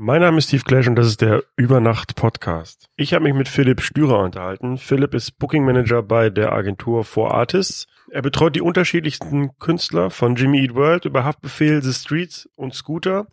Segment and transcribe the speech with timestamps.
[0.00, 2.88] Mein Name ist Steve Clash und das ist der Übernacht Podcast.
[2.94, 4.78] Ich habe mich mit Philipp Stürer unterhalten.
[4.78, 7.88] Philipp ist Booking Manager bei der Agentur For Artists.
[8.08, 13.26] Er betreut die unterschiedlichsten Künstler von Jimmy Eat World über Haftbefehl, The Streets und Scooter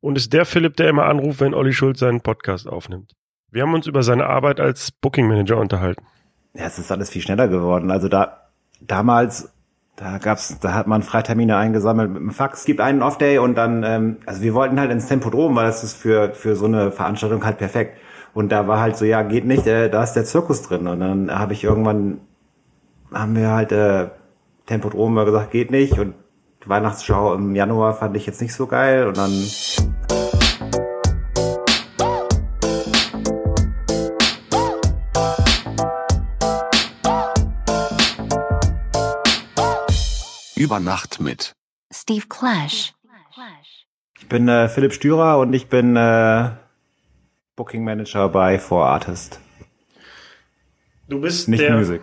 [0.00, 3.12] und ist der Philipp, der immer anruft, wenn Olli Schulz seinen Podcast aufnimmt.
[3.50, 6.06] Wir haben uns über seine Arbeit als Booking Manager unterhalten.
[6.54, 7.90] Ja, es ist alles viel schneller geworden.
[7.90, 8.48] Also da
[8.80, 9.52] damals
[9.96, 12.66] da gab's, da hat man Freitermine eingesammelt mit dem Fax.
[12.66, 15.96] Gibt einen Off-Day und dann, ähm, also wir wollten halt ins Tempodrom, weil das ist
[15.96, 17.98] für, für so eine Veranstaltung halt perfekt.
[18.34, 20.86] Und da war halt so, ja, geht nicht, äh, da ist der Zirkus drin.
[20.86, 22.20] Und dann habe ich irgendwann,
[23.12, 24.08] haben wir halt äh,
[24.66, 25.98] Tempodrom gesagt, geht nicht.
[25.98, 26.14] Und
[26.66, 29.06] Weihnachtsschau im Januar fand ich jetzt nicht so geil.
[29.06, 29.30] Und dann
[40.56, 41.54] Über Nacht mit
[41.92, 42.94] Steve Clash.
[44.18, 46.48] Ich bin äh, Philipp Stürer und ich bin äh,
[47.56, 49.38] Booking Manager bei For Artist.
[51.08, 52.00] Du bist Nicht der, Music.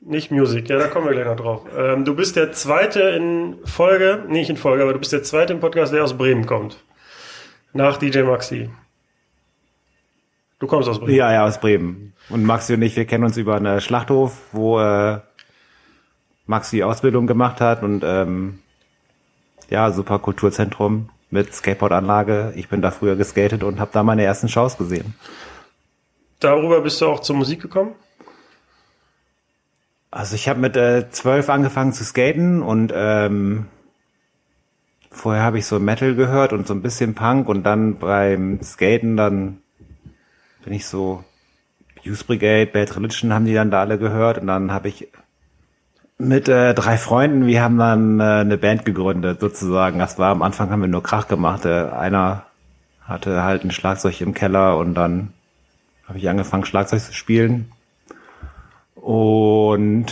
[0.00, 1.64] Nicht Music, ja, da kommen wir gleich noch drauf.
[1.76, 5.52] Ähm, du bist der zweite in Folge, nicht in Folge, aber du bist der zweite
[5.52, 6.82] im Podcast, der aus Bremen kommt.
[7.72, 8.68] Nach DJ Maxi.
[10.58, 11.14] Du kommst aus Bremen.
[11.14, 12.14] Ja, ja, aus Bremen.
[12.30, 15.20] Und Maxi und ich, wir kennen uns über einen Schlachthof, wo äh,
[16.46, 18.58] Maxi Ausbildung gemacht hat und ähm,
[19.70, 22.52] ja, super Kulturzentrum mit Skateboardanlage.
[22.56, 25.14] Ich bin da früher geskatet und habe da meine ersten Shows gesehen.
[26.40, 27.94] Darüber bist du auch zur Musik gekommen?
[30.10, 33.66] Also ich habe mit äh, zwölf angefangen zu skaten und ähm,
[35.10, 39.16] vorher habe ich so Metal gehört und so ein bisschen Punk und dann beim Skaten
[39.16, 39.62] dann
[40.64, 41.24] bin ich so
[42.02, 45.08] Youth Brigade, Bad Religion haben die dann da alle gehört und dann habe ich
[46.22, 49.98] mit äh, drei Freunden, wir haben dann äh, eine Band gegründet sozusagen.
[49.98, 51.64] Das war am Anfang haben wir nur Krach gemacht.
[51.64, 52.44] Äh, einer
[53.02, 55.32] hatte halt ein Schlagzeug im Keller und dann
[56.06, 57.72] habe ich angefangen Schlagzeug zu spielen.
[58.94, 60.06] Und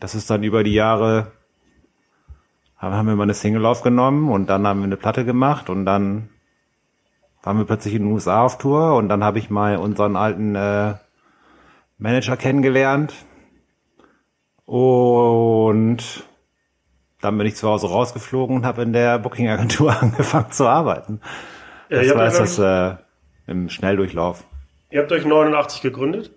[0.00, 1.32] das ist dann über die Jahre
[2.78, 6.28] haben wir mal eine Single aufgenommen und dann haben wir eine Platte gemacht und dann
[7.42, 10.54] waren wir plötzlich in den USA auf Tour und dann habe ich mal unseren alten
[10.54, 10.94] äh,
[11.98, 13.12] Manager kennengelernt
[14.68, 16.24] und
[17.22, 21.22] dann bin ich zu Hause rausgeflogen und habe in der Booking-Agentur angefangen zu arbeiten.
[21.88, 22.96] Ja, das ihr, war jetzt das äh,
[23.46, 24.44] im Schnelldurchlauf.
[24.90, 26.32] ihr habt euch 89 gegründet.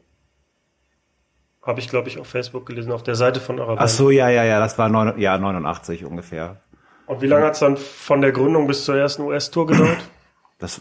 [1.61, 3.75] Habe ich, glaube ich, auf Facebook gelesen, auf der Seite von eurer.
[3.77, 6.61] Ach so, ja, ja, ja, das war neun, ja, 89 ungefähr.
[7.07, 10.09] Und wie lange hat es dann von der Gründung bis zur ersten US-Tour gedauert?
[10.57, 10.79] Das,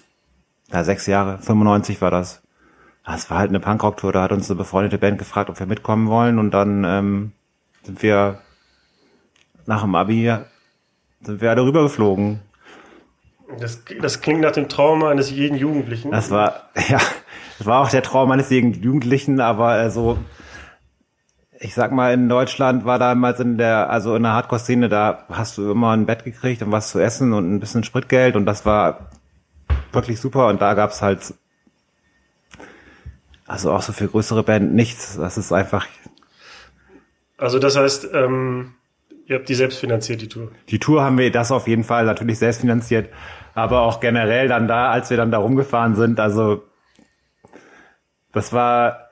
[0.71, 2.43] ja, sechs Jahre, 95 war das.
[3.05, 6.09] Das war halt eine Punkrock-Tour, da hat uns eine befreundete Band gefragt, ob wir mitkommen
[6.09, 7.33] wollen und dann ähm,
[7.83, 8.41] sind wir
[9.67, 10.37] nach dem Abi
[11.23, 12.41] sind wir alle rübergeflogen.
[13.59, 16.11] Das, das klingt nach dem Trauma eines jeden Jugendlichen.
[16.13, 17.01] Das war, ja,
[17.59, 20.19] das war auch der Traum eines jeden Jugendlichen, aber äh, so,
[21.59, 25.59] ich sag mal, in Deutschland war damals in der, also in der Hardcore-Szene, da hast
[25.59, 28.65] du immer ein Bett gekriegt und was zu essen und ein bisschen Spritgeld und das
[28.65, 29.11] war
[29.93, 31.35] wirklich super und da gab's halt,
[33.47, 35.17] also auch so für größere Band nichts.
[35.17, 35.87] Das ist einfach,
[37.41, 38.75] Also das heißt, ähm,
[39.27, 40.51] ihr habt die selbst finanziert, die Tour.
[40.69, 43.09] die Tour haben wir das auf jeden Fall natürlich selbst finanziert,
[43.55, 46.63] aber auch generell dann da, als wir dann da rumgefahren sind, also
[48.33, 49.09] das war,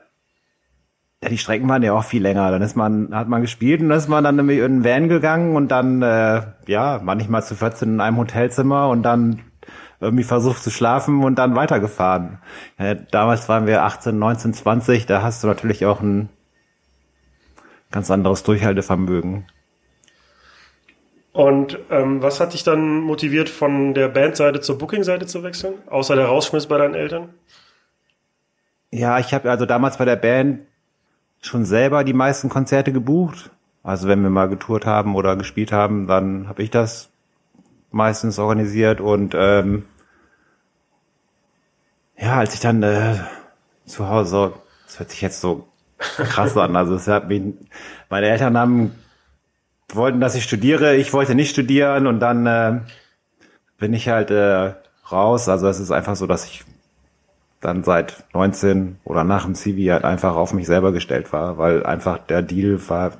[1.23, 2.51] ja, die Strecken waren ja auch viel länger.
[2.51, 5.09] Dann ist man, hat man gespielt und dann ist man dann nämlich in einen Van
[5.09, 9.41] gegangen und dann, äh, ja, manchmal zu 14 in einem Hotelzimmer und dann
[10.01, 12.39] irgendwie versucht zu schlafen und dann weitergefahren.
[12.79, 16.29] Ja, damals waren wir 18, 19, 20, da hast du natürlich auch ein
[17.91, 19.47] ganz anderes Durchhaltevermögen.
[21.33, 25.75] Und ähm, was hat dich dann motiviert, von der Bandseite zur Booking-Seite zu wechseln?
[25.87, 27.29] Außer der Rausschmiss bei deinen Eltern?
[28.91, 30.61] Ja, ich habe also damals bei der Band
[31.41, 33.51] schon selber die meisten Konzerte gebucht.
[33.83, 37.11] Also wenn wir mal getourt haben oder gespielt haben, dann habe ich das
[37.91, 39.85] meistens organisiert und ähm,
[42.19, 43.15] ja, als ich dann äh,
[43.87, 44.55] zu Hause,
[44.87, 45.69] das hört sich jetzt so
[45.99, 47.43] krass an, also es hat mich,
[48.09, 48.93] meine Eltern haben
[49.93, 52.81] wollten, dass ich studiere, ich wollte nicht studieren und dann äh,
[53.79, 54.75] bin ich halt äh,
[55.11, 55.49] raus.
[55.49, 56.65] Also es ist einfach so, dass ich
[57.61, 61.85] dann seit 19 oder nach dem CV halt einfach auf mich selber gestellt war, weil
[61.85, 63.13] einfach der Deal war,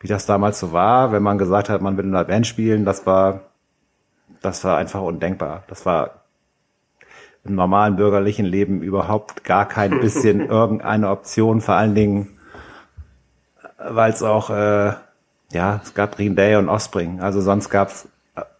[0.00, 2.84] wie das damals so war, wenn man gesagt hat, man will in einer Band spielen,
[2.84, 3.40] das war,
[4.40, 5.64] das war einfach undenkbar.
[5.68, 6.23] Das war
[7.44, 12.38] im normalen bürgerlichen Leben überhaupt gar kein bisschen irgendeine Option, vor allen Dingen,
[13.78, 14.92] weil es auch, äh,
[15.52, 18.08] ja, es gab Green Day und Offspring, also sonst gab's,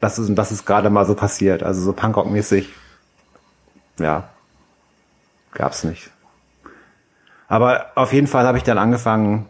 [0.00, 2.68] das ist, das ist gerade mal so passiert, also so Punkrock-mäßig
[3.98, 4.28] ja,
[5.52, 6.10] gab's nicht.
[7.48, 9.46] Aber auf jeden Fall habe ich dann angefangen,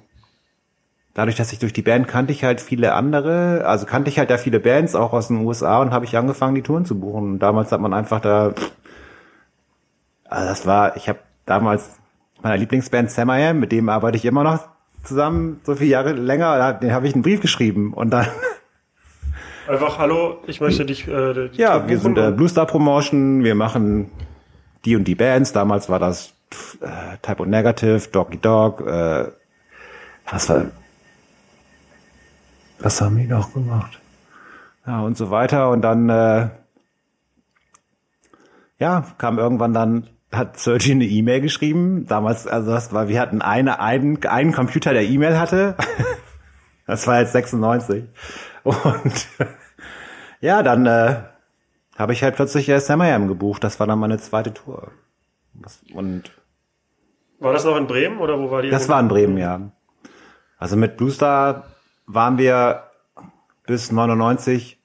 [1.15, 4.31] dadurch, dass ich durch die Band kannte ich halt viele andere, also kannte ich halt
[4.31, 7.35] da viele Bands, auch aus den USA und habe ich angefangen, die Touren zu buchen.
[7.35, 8.53] Und damals hat man einfach da,
[10.35, 11.99] also das war, ich habe damals
[12.43, 14.69] meiner Lieblingsband Sam I Am, mit dem arbeite ich immer noch
[15.03, 18.27] zusammen, so viele Jahre länger, den habe ich einen Brief geschrieben und dann
[19.69, 21.09] Einfach, hallo, ich möchte dich.
[21.09, 24.11] Äh, die Ja, wir sind äh, Blue Star Promotion, wir machen
[24.85, 25.55] die und die Bands.
[25.55, 26.35] Damals war das
[26.83, 29.29] äh, Type O Negative, Doggy Dog, äh,
[30.31, 30.67] was war,
[32.79, 34.01] was haben die noch gemacht?
[34.87, 35.71] Ja, und so weiter.
[35.71, 36.51] Und dann, äh,
[38.79, 42.07] ja, kam irgendwann dann, hat Sergi eine E-Mail geschrieben.
[42.07, 45.77] Damals, also das war, wir hatten eine, einen, einen Computer, der E-Mail hatte.
[46.87, 48.05] das war jetzt 96.
[48.63, 49.27] Und
[50.41, 51.17] ja, dann äh,
[51.99, 53.63] habe ich halt plötzlich äh, Samayam gebucht.
[53.65, 54.91] Das war dann meine zweite Tour.
[55.55, 56.31] Was- Und
[57.39, 58.71] War das noch in Bremen oder wo war die?
[58.71, 59.61] das war in Bremen, ja.
[60.59, 61.65] Also mit Blue Star
[62.07, 62.85] waren wir
[63.67, 64.79] bis 99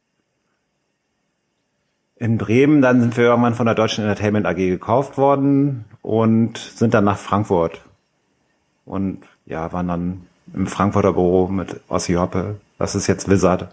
[2.20, 2.82] in Bremen.
[2.82, 7.18] Dann sind wir irgendwann von der Deutschen Entertainment AG gekauft worden und sind dann nach
[7.18, 7.82] Frankfurt.
[8.86, 12.58] Und ja, waren dann im Frankfurter Büro mit Ossi Hoppe.
[12.78, 13.70] Das ist jetzt Wizard.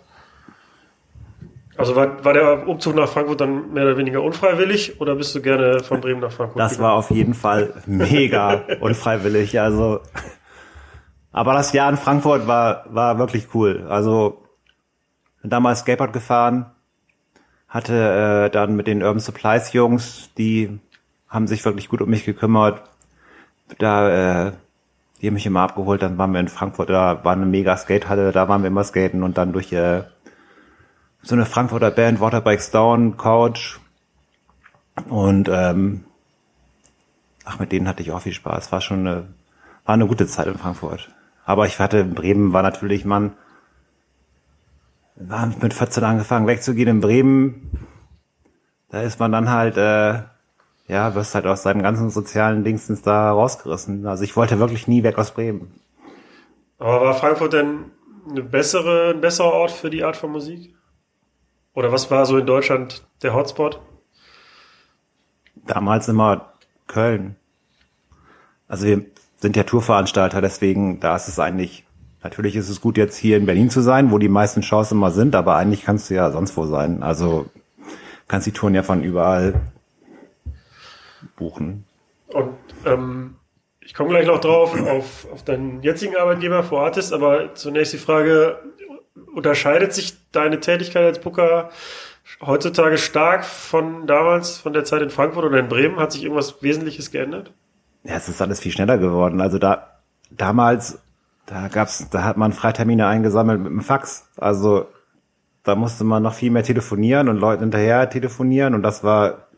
[1.77, 5.43] Also war, war der Umzug nach Frankfurt dann mehr oder weniger unfreiwillig oder bist du
[5.43, 6.59] gerne von Bremen nach Frankfurt?
[6.59, 9.61] Das war auf jeden Fall mega unfreiwillig.
[9.61, 10.01] Also,
[11.33, 13.85] aber das Jahr in Frankfurt war war wirklich cool.
[13.91, 14.43] Also
[15.43, 16.67] bin damals Skateboard gefahren,
[17.77, 20.81] hatte äh, dann mit den Urban Supplies Jungs, die
[21.29, 22.83] haben sich wirklich gut um mich gekümmert.
[23.79, 24.53] Da äh,
[25.21, 26.03] die haben mich immer abgeholt.
[26.03, 29.23] Dann waren wir in Frankfurt, da war eine mega Skatehalle, da waren wir immer skaten
[29.23, 30.03] und dann durch äh,
[31.23, 33.79] so eine Frankfurter Band Waterbikes Down, Couch
[35.09, 36.05] und ähm,
[37.45, 38.73] ach, mit denen hatte ich auch viel Spaß.
[38.73, 39.27] War schon eine,
[39.85, 41.11] war eine gute Zeit in Frankfurt.
[41.45, 43.33] Aber ich hatte in Bremen war natürlich, man,
[45.17, 47.71] war mit 14 angefangen wegzugehen in Bremen.
[48.91, 50.23] Da ist man dann halt, äh,
[50.89, 54.07] ja, wirst halt aus seinem ganzen sozialen Dingsens da rausgerissen.
[54.07, 55.73] Also ich wollte wirklich nie weg aus Bremen.
[56.79, 57.91] Aber war Frankfurt denn
[58.29, 60.75] eine bessere, ein besserer Ort für die Art von Musik?
[61.75, 63.81] Oder was war so in Deutschland der Hotspot?
[65.67, 66.53] Damals immer
[66.87, 67.37] Köln.
[68.69, 69.05] Also wir
[69.37, 71.86] sind ja Tourveranstalter, deswegen da ist es eigentlich,
[72.27, 75.13] natürlich ist es gut jetzt hier in Berlin zu sein, wo die meisten Shows immer
[75.13, 77.05] sind, aber eigentlich kannst du ja sonst wo sein.
[77.05, 77.47] Also
[78.27, 79.55] kannst die Touren ja von überall
[81.37, 81.85] buchen.
[82.27, 83.37] Und ähm,
[83.81, 87.99] ich komme gleich noch drauf auf, auf deinen jetzigen Arbeitgeber vor Artist, aber zunächst die
[87.99, 88.59] Frage,
[89.33, 91.71] unterscheidet sich deine Tätigkeit als Booker
[92.45, 96.01] heutzutage stark von damals, von der Zeit in Frankfurt oder in Bremen?
[96.01, 97.53] Hat sich irgendwas Wesentliches geändert?
[98.03, 99.41] Ja, es ist alles viel schneller geworden.
[99.41, 100.01] Also da
[100.31, 100.99] damals,
[101.47, 104.29] da gab's, da hat man Freitermine eingesammelt mit dem Fax.
[104.37, 104.87] Also
[105.63, 109.49] da musste man noch viel mehr telefonieren und Leuten hinterher telefonieren und das war,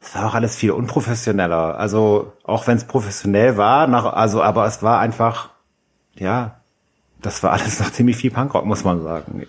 [0.00, 1.78] das war auch alles viel unprofessioneller.
[1.78, 5.50] Also auch wenn es professionell war, nach, also aber es war einfach,
[6.14, 6.60] ja,
[7.20, 9.46] das war alles noch ziemlich viel Punkrock, muss man sagen.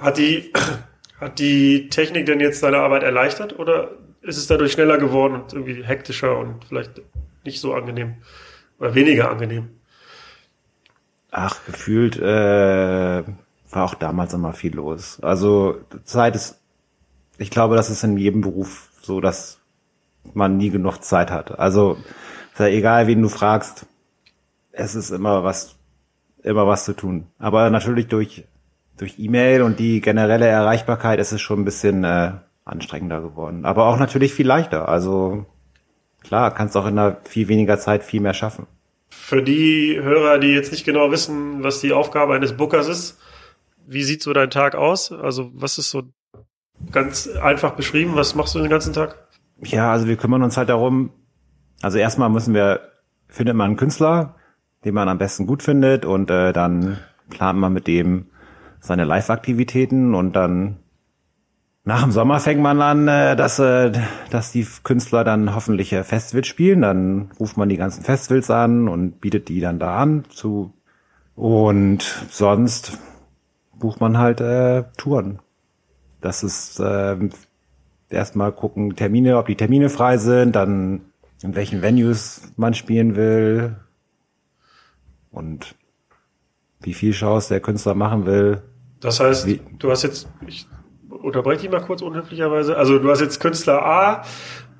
[0.00, 0.52] Hat die,
[1.20, 3.90] hat die Technik denn jetzt deine Arbeit erleichtert oder
[4.22, 7.00] ist es dadurch schneller geworden und irgendwie hektischer und vielleicht
[7.44, 8.16] nicht so angenehm
[8.78, 9.77] oder weniger angenehm?
[11.30, 13.22] Ach, gefühlt äh,
[13.70, 15.20] war auch damals immer viel los.
[15.20, 16.58] Also Zeit ist,
[17.36, 19.58] ich glaube, das ist in jedem Beruf so, dass
[20.34, 21.58] man nie genug Zeit hat.
[21.58, 21.98] Also
[22.52, 23.86] ist ja egal, wen du fragst,
[24.72, 25.76] es ist immer was,
[26.42, 27.26] immer was zu tun.
[27.38, 28.44] Aber natürlich durch
[28.98, 32.32] durch E-Mail und die generelle Erreichbarkeit ist es schon ein bisschen äh,
[32.64, 33.64] anstrengender geworden.
[33.64, 34.88] Aber auch natürlich viel leichter.
[34.88, 35.46] Also
[36.22, 38.66] klar, kannst auch in einer viel weniger Zeit viel mehr schaffen.
[39.28, 43.18] Für die Hörer, die jetzt nicht genau wissen, was die Aufgabe eines Bookers ist,
[43.86, 45.12] wie sieht so dein Tag aus?
[45.12, 46.04] Also was ist so
[46.92, 48.12] ganz einfach beschrieben?
[48.14, 49.28] Was machst du den ganzen Tag?
[49.62, 51.10] Ja, also wir kümmern uns halt darum.
[51.82, 52.80] Also erstmal müssen wir,
[53.26, 54.36] findet man einen Künstler,
[54.86, 56.96] den man am besten gut findet und äh, dann
[57.28, 58.28] plant man mit dem
[58.80, 60.78] seine Live-Aktivitäten und dann
[61.88, 63.90] nach dem Sommer fängt man an, äh, dass, äh,
[64.28, 66.82] dass die Künstler dann hoffentlich äh, Festivals spielen.
[66.82, 70.74] Dann ruft man die ganzen Festivals an und bietet die dann da an zu
[71.34, 72.98] und sonst
[73.78, 75.38] bucht man halt äh, Touren.
[76.20, 77.16] Das ist äh,
[78.10, 81.00] erstmal gucken Termine, ob die Termine frei sind, dann
[81.42, 83.76] in welchen Venues man spielen will
[85.30, 85.74] und
[86.82, 88.60] wie viel Shows der Künstler machen will.
[89.00, 90.66] Das heißt, Wie- du hast jetzt, ich
[91.22, 94.22] unterbreche dich mal kurz unhöflicherweise, also du hast jetzt Künstler A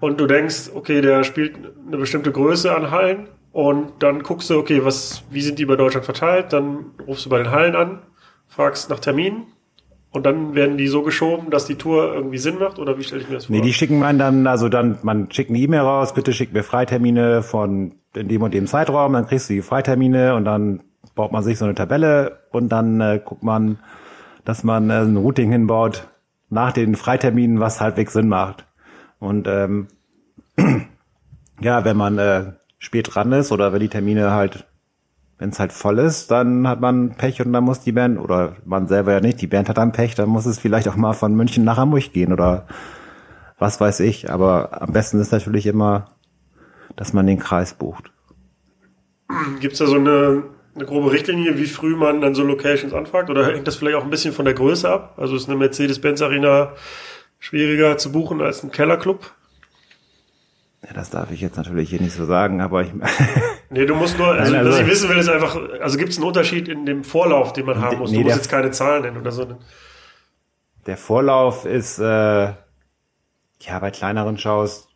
[0.00, 4.58] und du denkst, okay, der spielt eine bestimmte Größe an Hallen und dann guckst du,
[4.58, 6.52] okay, was, wie sind die bei Deutschland verteilt?
[6.52, 8.00] Dann rufst du bei den Hallen an,
[8.46, 9.46] fragst nach Terminen
[10.10, 13.22] und dann werden die so geschoben, dass die Tour irgendwie Sinn macht oder wie stelle
[13.22, 13.56] ich mir das vor?
[13.56, 16.62] Nee, die schicken man dann, also dann, man schickt eine E-Mail raus, bitte schick mir
[16.62, 20.82] Freitermine von in dem und dem Zeitraum, dann kriegst du die Freitermine und dann
[21.14, 23.78] baut man sich so eine Tabelle und dann äh, guckt man,
[24.44, 26.08] dass man äh, ein Routing hinbaut
[26.50, 28.66] nach den Freiterminen, was halbwegs Sinn macht.
[29.18, 29.88] Und ähm,
[31.60, 34.66] ja, wenn man äh, spät dran ist oder wenn die Termine halt,
[35.38, 38.56] wenn es halt voll ist, dann hat man Pech und dann muss die Band, oder
[38.64, 41.12] man selber ja nicht, die Band hat dann Pech, dann muss es vielleicht auch mal
[41.12, 42.66] von München nach Hamburg gehen oder
[43.58, 44.30] was weiß ich.
[44.30, 46.06] Aber am besten ist natürlich immer,
[46.96, 48.10] dass man den Kreis bucht.
[49.60, 50.44] Gibt's da so eine,
[50.78, 53.30] eine grobe Richtlinie, wie früh man dann so Locations anfragt?
[53.30, 55.14] Oder hängt das vielleicht auch ein bisschen von der Größe ab?
[55.16, 56.72] Also ist eine Mercedes-Benz-Arena
[57.38, 59.32] schwieriger zu buchen als ein Kellerclub?
[60.86, 62.92] Ja, das darf ich jetzt natürlich hier nicht so sagen, aber ich.
[63.70, 66.10] nee, du musst nur, also, Nein, also was ich wissen will, ist einfach, also gibt
[66.10, 68.10] es einen Unterschied in dem Vorlauf, den man haben muss?
[68.10, 69.58] Nee, du musst jetzt keine Zahlen nennen oder so.
[70.86, 74.88] Der Vorlauf ist, äh, ja, bei kleineren Shows,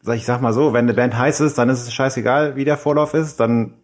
[0.00, 2.64] sag ich sag mal so, wenn eine Band heiß ist, dann ist es scheißegal, wie
[2.64, 3.79] der Vorlauf ist, dann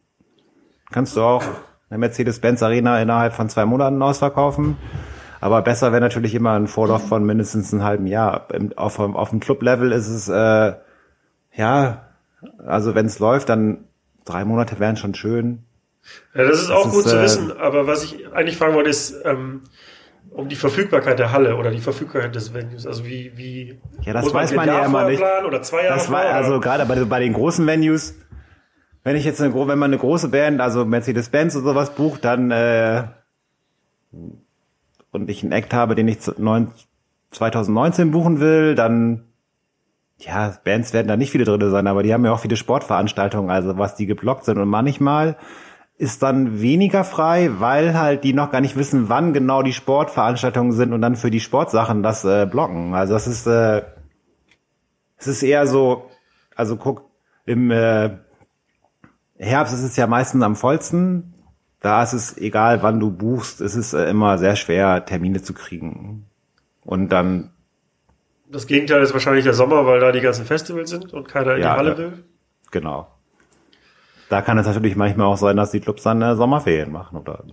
[0.96, 1.44] kannst du auch
[1.90, 4.78] eine Mercedes-Benz Arena innerhalb von zwei Monaten ausverkaufen.
[5.42, 8.48] Aber besser wäre natürlich immer ein Vorlauf von mindestens einem halben Jahr.
[8.76, 10.72] Auf, auf dem Club-Level ist es, äh,
[11.54, 12.06] ja,
[12.66, 13.84] also wenn es läuft, dann
[14.24, 15.64] drei Monate wären schon schön.
[16.34, 18.88] Ja, das ist auch ist, gut zu äh, wissen, aber was ich eigentlich fragen wollte,
[18.88, 19.64] ist, ähm,
[20.30, 22.86] um die Verfügbarkeit der Halle oder die Verfügbarkeit des Venues.
[22.86, 25.22] Also wie, wie Ja, das muss weiß man ja immer nicht.
[25.46, 28.14] Oder zwei Jahre Das war also gerade bei, bei den großen Venues,
[29.06, 32.50] wenn ich jetzt eine, wenn man eine große Band, also Mercedes-Benz oder sowas bucht, dann
[32.50, 33.04] äh,
[35.12, 36.72] und ich einen Act habe, den ich zu- neun-
[37.30, 39.22] 2019 buchen will, dann
[40.18, 43.48] ja, Bands werden da nicht viele drin sein, aber die haben ja auch viele Sportveranstaltungen,
[43.48, 45.36] also was die geblockt sind und manchmal
[45.98, 50.72] ist dann weniger frei, weil halt die noch gar nicht wissen, wann genau die Sportveranstaltungen
[50.72, 52.92] sind und dann für die Sportsachen das äh, blocken.
[52.94, 53.82] Also das ist äh,
[55.16, 56.10] es ist eher so,
[56.56, 57.08] also guck,
[57.44, 58.25] im äh,
[59.38, 61.34] Herbst ist es ja meistens am vollsten.
[61.80, 65.52] Da ist es egal, wann du buchst, es ist äh, immer sehr schwer, Termine zu
[65.52, 66.26] kriegen.
[66.84, 67.50] Und dann,
[68.50, 71.62] Das Gegenteil ist wahrscheinlich der Sommer, weil da die ganzen Festivals sind und keiner in
[71.62, 71.98] Ja, die Halle ja.
[71.98, 72.24] will.
[72.70, 73.08] genau.
[74.28, 77.44] Da kann es natürlich manchmal auch sein, dass die Clubs dann äh, Sommerferien machen oder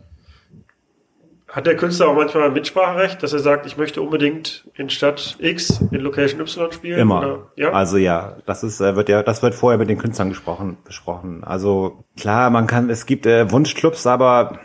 [1.53, 5.38] Hat der Künstler auch manchmal ein Mitspracherecht, dass er sagt, ich möchte unbedingt in Stadt
[5.39, 7.00] X, in Location Y spielen?
[7.00, 7.17] Immer.
[7.19, 7.72] Oder, ja?
[7.72, 11.43] Also ja, das ist äh, wird ja, das wird vorher mit den Künstlern gesprochen, besprochen.
[11.43, 14.57] Also klar, man kann, es gibt äh, Wunschclubs, aber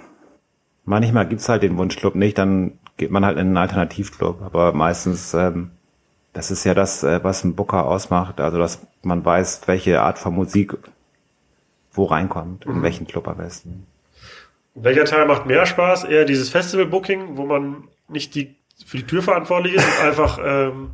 [0.87, 4.41] manchmal gibt's halt den Wunschclub nicht, dann geht man halt in einen Alternativclub.
[4.41, 5.73] Aber meistens, ähm,
[6.33, 10.19] das ist ja das, äh, was ein Booker ausmacht, also dass man weiß, welche Art
[10.19, 10.75] von Musik
[11.93, 12.77] wo reinkommt, Mhm.
[12.77, 13.87] in welchen Club am besten.
[14.83, 16.05] Welcher Teil macht mehr Spaß?
[16.05, 18.57] Eher dieses Festival-Booking, wo man nicht die,
[18.87, 20.91] für die Tür verantwortlich ist und einfach ähm,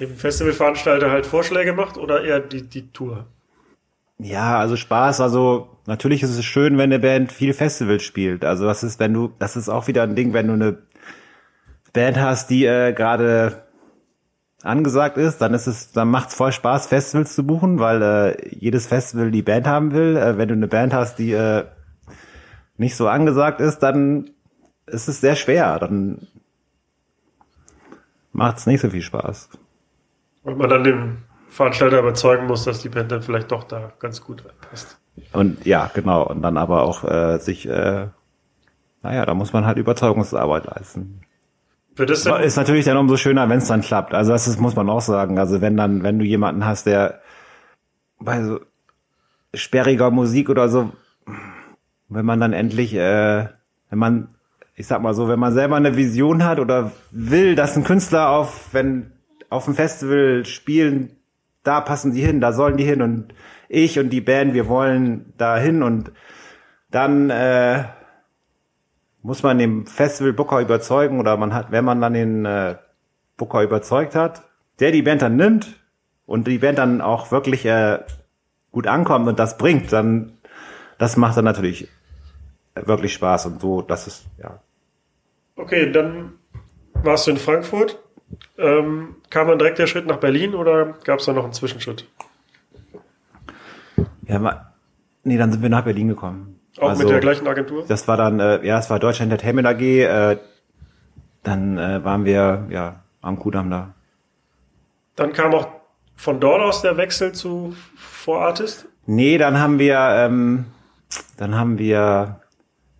[0.00, 3.26] dem Festivalveranstalter halt Vorschläge macht oder eher die, die Tour?
[4.18, 8.44] Ja, also Spaß, also natürlich ist es schön, wenn eine Band viel Festival spielt.
[8.44, 10.78] Also das ist, wenn du, das ist auch wieder ein Ding, wenn du eine
[11.92, 13.66] Band hast, die äh, gerade
[14.62, 18.86] angesagt ist, dann ist es, dann macht's voll Spaß, Festivals zu buchen, weil äh, jedes
[18.86, 20.16] Festival die Band haben will.
[20.16, 21.64] Äh, wenn du eine Band hast, die äh,
[22.78, 24.30] nicht so angesagt ist, dann
[24.86, 25.78] ist es sehr schwer.
[25.78, 26.26] Dann
[28.32, 29.48] macht's nicht so viel Spaß.
[30.42, 31.18] Und man dann den
[31.48, 34.98] Veranstalter überzeugen muss, dass die Band dann vielleicht doch da ganz gut passt.
[35.32, 36.26] Und ja, genau.
[36.26, 38.08] Und dann aber auch äh, sich, äh,
[39.02, 41.22] naja, da muss man halt Überzeugungsarbeit leisten.
[41.98, 44.12] Ist natürlich dann umso schöner, wenn es dann klappt.
[44.12, 45.38] Also das ist, muss man auch sagen.
[45.38, 47.22] Also wenn dann, wenn du jemanden hast, der
[48.18, 48.60] bei so
[49.54, 50.92] sperriger Musik oder so,
[52.08, 53.48] wenn man dann endlich, äh,
[53.90, 54.28] wenn man,
[54.74, 58.30] ich sag mal so, wenn man selber eine Vision hat oder will, dass ein Künstler
[58.30, 59.12] auf, wenn
[59.48, 61.16] auf dem Festival spielen,
[61.62, 63.34] da passen die hin, da sollen die hin und
[63.68, 66.12] ich und die Band, wir wollen da hin und
[66.90, 67.84] dann äh,
[69.22, 72.76] muss man den Festival Booker überzeugen oder man hat, wenn man dann den äh,
[73.36, 74.42] Booker überzeugt hat,
[74.78, 75.80] der die Band dann nimmt
[76.26, 77.98] und die Band dann auch wirklich äh,
[78.70, 80.35] gut ankommt und das bringt, dann
[80.98, 81.88] das macht dann natürlich
[82.74, 84.60] wirklich Spaß und so, das ist ja
[85.56, 86.34] okay, dann
[87.02, 87.98] warst du in Frankfurt.
[88.58, 92.06] Ähm, kam dann direkt der Schritt nach Berlin oder gab es da noch einen Zwischenschritt?
[94.26, 94.72] ja ma-
[95.24, 96.60] nee, dann sind wir nach Berlin gekommen.
[96.78, 97.84] Auch Also, mit der gleichen Agentur?
[97.88, 100.38] Das war dann äh, ja, es war Deutsche Entertainment AG, äh,
[101.42, 103.94] dann äh, waren wir ja am Kudamm da.
[105.14, 105.68] Dann kam auch
[106.16, 108.86] von dort aus der Wechsel zu For Artist?
[109.06, 110.66] Nee, dann haben wir, ähm,
[111.36, 112.40] dann haben wir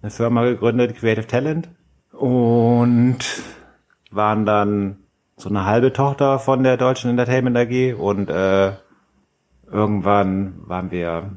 [0.02, 1.68] eine Firma gegründet, Creative Talent,
[2.12, 3.18] und
[4.10, 4.98] waren dann
[5.36, 8.72] so eine halbe Tochter von der Deutschen Entertainment AG und äh,
[9.70, 11.30] irgendwann waren wir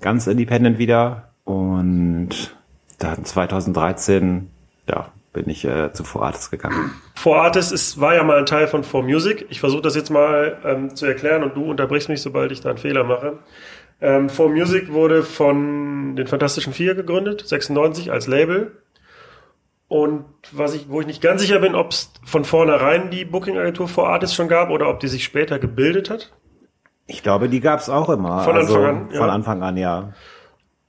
[0.00, 2.54] ganz independent wieder und
[2.98, 4.50] dann 2013,
[4.88, 6.90] ja, bin ich äh, zu 4Artist gegangen.
[7.16, 9.46] 4Artist ist, war ja mal ein Teil von 4Music.
[9.50, 12.70] Ich versuche das jetzt mal ähm, zu erklären und du unterbrichst mich, sobald ich da
[12.70, 13.38] einen Fehler mache.
[14.00, 18.82] Ähm, 4Music wurde von den Fantastischen Vier gegründet, 96 als Label.
[19.88, 23.86] Und was ich, wo ich nicht ganz sicher bin, ob es von vornherein die Booking-Agentur
[23.86, 26.32] 4Artist schon gab oder ob die sich später gebildet hat.
[27.06, 28.44] Ich glaube, die gab's auch immer.
[28.44, 29.18] Von Anfang an, ja.
[29.18, 30.12] Von Anfang an, ja.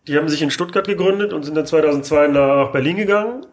[0.08, 3.46] Die haben sich in Stuttgart gegründet und sind dann 2002 nach Berlin gegangen.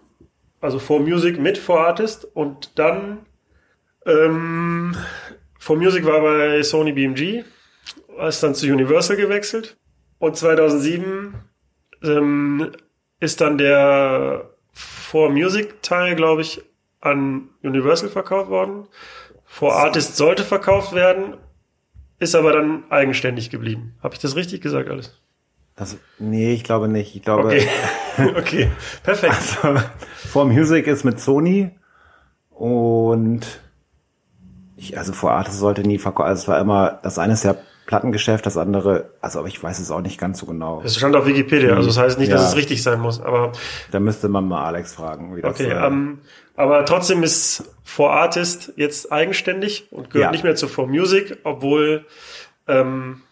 [0.60, 3.18] Also 4Music mit 4Artist und dann
[4.04, 4.96] ähm,
[5.60, 7.44] 4Music war bei Sony BMG,
[8.28, 9.76] ist dann zu Universal gewechselt
[10.18, 11.34] und 2007
[12.02, 12.72] ähm,
[13.20, 16.62] ist dann der 4Music Teil, glaube ich,
[17.00, 18.88] an Universal verkauft worden.
[19.58, 21.34] 4Artist sollte verkauft werden
[22.18, 23.94] ist aber dann eigenständig geblieben.
[24.02, 25.20] Habe ich das richtig gesagt alles?
[25.74, 27.14] Das, nee, ich glaube nicht.
[27.14, 27.48] Ich glaube.
[27.48, 27.68] Okay,
[28.36, 28.70] okay.
[29.02, 29.34] perfekt.
[29.62, 29.80] Also,
[30.14, 31.70] For Music ist mit Sony
[32.50, 33.60] und
[34.76, 36.28] ich, also vor Artist sollte nie verkaufen.
[36.28, 39.78] Also es war immer, das eine ist ja Plattengeschäft, das andere, also aber ich weiß
[39.78, 40.82] es auch nicht ganz so genau.
[40.84, 42.36] Es stand auf Wikipedia, also das heißt nicht, ja.
[42.36, 43.52] dass es richtig sein muss, aber.
[43.92, 46.18] Da müsste man mal Alex fragen, wie das Okay, ähm,
[46.56, 50.32] aber trotzdem ist For Artist jetzt eigenständig und gehört ja.
[50.32, 52.06] nicht mehr zu For Music, obwohl
[52.66, 53.22] ähm,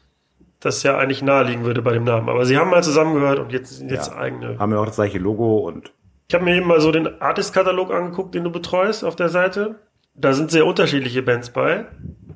[0.60, 2.28] das ja eigentlich naheliegen würde bei dem Namen.
[2.28, 4.18] Aber sie haben mal zusammengehört und jetzt sind jetzt ja.
[4.18, 4.58] eigene.
[4.58, 5.92] Haben ja auch das gleiche Logo und.
[6.28, 9.76] Ich habe mir eben mal so den Artist-Katalog angeguckt, den du betreust auf der Seite.
[10.14, 11.86] Da sind sehr unterschiedliche Bands bei.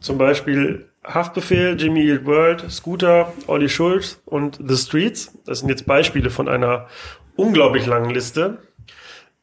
[0.01, 5.39] Zum Beispiel Haftbefehl, Jimmy Eat World, Scooter, Olli Schulz und The Streets.
[5.47, 6.89] Das sind jetzt Beispiele von einer
[7.37, 8.59] unglaublich langen Liste.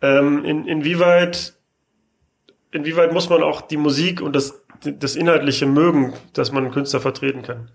[0.01, 1.55] Ähm, in, inwieweit,
[2.71, 6.99] inwieweit muss man auch die Musik und das, das Inhaltliche mögen, dass man einen Künstler
[6.99, 7.71] vertreten kann?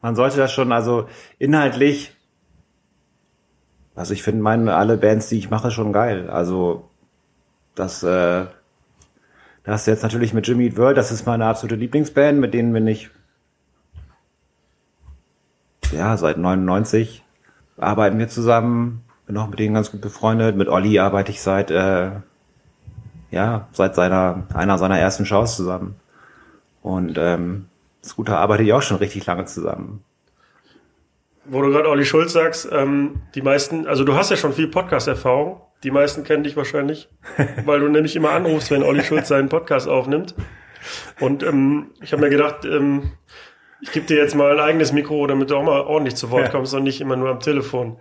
[0.00, 1.08] Man sollte das schon, also
[1.38, 2.12] inhaltlich,
[3.94, 6.30] also ich finde meine alle Bands, die ich mache, schon geil.
[6.30, 6.88] Also
[7.74, 8.46] das, äh,
[9.64, 12.72] das ist jetzt natürlich mit Jimmy Eat World, das ist meine absolute Lieblingsband, mit denen
[12.72, 13.10] bin ich
[15.92, 17.22] ja seit 99
[17.78, 20.56] arbeiten wir zusammen bin auch mit denen ganz gut befreundet.
[20.56, 22.10] Mit Olli arbeite ich seit, äh,
[23.30, 25.96] ja, seit seiner, einer seiner ersten Shows zusammen.
[26.82, 27.66] Und ähm,
[28.04, 30.04] Scooter arbeite ich auch schon richtig lange zusammen.
[31.44, 34.68] Wo du gerade Olli Schulz sagst, ähm, die meisten, also du hast ja schon viel
[34.68, 35.60] Podcast-Erfahrung.
[35.82, 37.08] Die meisten kennen dich wahrscheinlich,
[37.64, 40.34] weil du nämlich immer anrufst, wenn Olli Schulz seinen Podcast aufnimmt.
[41.20, 43.12] Und ähm, ich habe mir gedacht, ähm,
[43.80, 46.50] ich gebe dir jetzt mal ein eigenes Mikro, damit du auch mal ordentlich zu Wort
[46.50, 47.98] kommst und nicht immer nur am Telefon.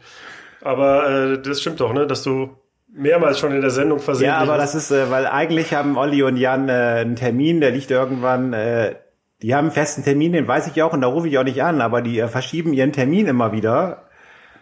[0.62, 2.56] Aber äh, das stimmt doch, ne, dass du
[2.94, 6.24] mehrmals schon in der Sendung versehen Ja, aber das ist, äh, weil eigentlich haben Olli
[6.24, 8.96] und Jan äh, einen Termin, der liegt irgendwann, äh,
[9.42, 11.64] die haben einen festen Termin, den weiß ich auch und da rufe ich auch nicht
[11.64, 14.10] an, aber die äh, verschieben ihren Termin immer wieder.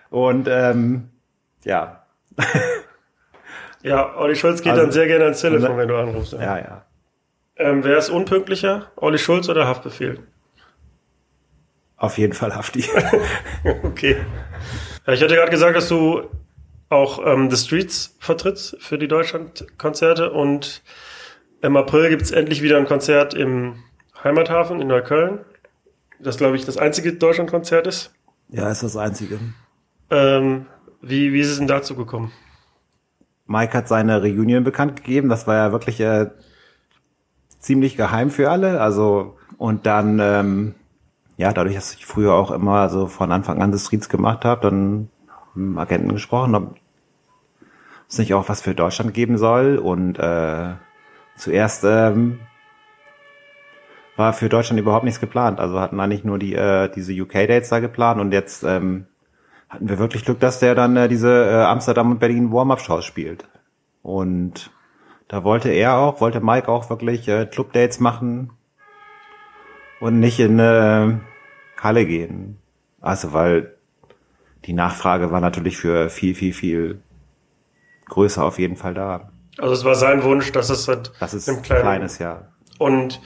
[0.10, 1.10] Und ähm,
[1.64, 2.04] ja.
[3.82, 6.34] ja, Olli Schulz geht also, dann sehr gerne ans Telefon, wenn du anrufst.
[6.34, 6.58] Ja, ja.
[6.58, 6.86] ja.
[7.58, 8.92] Ähm, wer ist unpünktlicher?
[8.96, 10.20] Olli Schulz oder Haftbefehl?
[11.98, 12.86] Auf jeden Fall Hafti.
[13.84, 14.18] okay.
[15.06, 16.24] Ja, ich hatte gerade gesagt, dass du
[16.90, 20.82] auch ähm, The Streets vertrittst für die Deutschlandkonzerte und
[21.62, 23.84] im April gibt's endlich wieder ein Konzert im
[24.24, 25.40] Heimathafen in Neukölln.
[26.20, 28.14] Das, glaube ich, das einzige Deutschlandkonzert ist.
[28.50, 29.40] Ja, ist das einzige.
[30.10, 30.66] Ähm,
[31.02, 32.32] wie, wie ist es denn dazu gekommen?
[33.50, 35.28] Mike hat seine Reunion bekannt gegeben.
[35.28, 36.28] Das war ja wirklich äh,
[37.58, 38.80] ziemlich geheim für alle.
[38.80, 40.76] Also und dann ähm,
[41.36, 44.62] ja, dadurch, dass ich früher auch immer so von Anfang an das Streets gemacht habe,
[44.62, 45.10] dann
[45.56, 46.76] mit Agenten gesprochen, ob
[48.08, 49.78] es nicht auch was für Deutschland geben soll.
[49.78, 50.74] Und äh,
[51.36, 52.40] zuerst ähm,
[54.16, 55.60] war für Deutschland überhaupt nichts geplant.
[55.60, 59.08] Also hatten eigentlich nur die äh, diese UK-Dates da geplant und jetzt ähm,
[59.70, 63.48] hatten wir wirklich Glück, dass der dann äh, diese äh, Amsterdam und Berlin Warm-Up-Shows spielt.
[64.02, 64.72] Und
[65.28, 68.52] da wollte er auch, wollte Mike auch wirklich äh, Club-Dates machen
[70.00, 71.18] und nicht in äh,
[71.80, 72.58] Halle gehen.
[73.00, 73.76] Also weil
[74.66, 77.02] die Nachfrage war natürlich für viel, viel, viel
[78.08, 79.30] größer auf jeden Fall da.
[79.58, 82.54] Also es war sein Wunsch, dass es halt das ist ein kleinen, kleines Jahr.
[82.80, 83.22] Und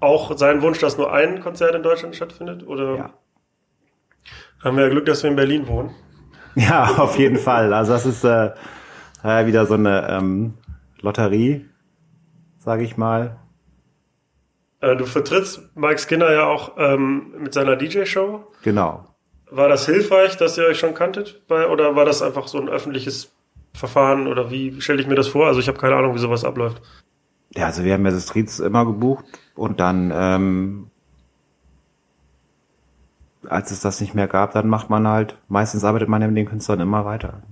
[0.00, 2.66] auch sein Wunsch, dass nur ein Konzert in Deutschland stattfindet?
[2.66, 3.10] Oder ja.
[4.62, 5.90] Haben wir ja Glück, dass wir in Berlin wohnen?
[6.54, 7.72] Ja, auf jeden Fall.
[7.72, 8.50] Also das ist äh,
[9.24, 10.52] wieder so eine ähm,
[11.00, 11.64] Lotterie,
[12.58, 13.38] sage ich mal.
[14.80, 18.44] Äh, du vertrittst Mike Skinner ja auch ähm, mit seiner DJ-Show.
[18.62, 19.06] Genau.
[19.50, 21.46] War das hilfreich, dass ihr euch schon kanntet?
[21.46, 23.32] Bei, oder war das einfach so ein öffentliches
[23.72, 24.26] Verfahren?
[24.26, 25.46] Oder wie stelle ich mir das vor?
[25.46, 26.82] Also ich habe keine Ahnung, wie sowas abläuft.
[27.54, 30.90] Ja, also wir haben ja die Streets immer gebucht und dann, ähm,
[33.48, 36.36] als es das nicht mehr gab, dann macht man halt, meistens arbeitet man ja mit
[36.36, 37.42] den Künstlern immer weiter.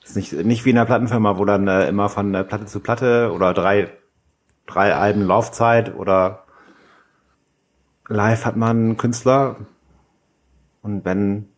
[0.00, 2.66] Das ist nicht, nicht wie in einer Plattenfirma, wo dann äh, immer von äh, Platte
[2.66, 3.90] zu Platte oder drei,
[4.66, 6.44] drei Alben Laufzeit oder
[8.08, 9.56] live hat man einen Künstler
[10.82, 11.48] und wenn,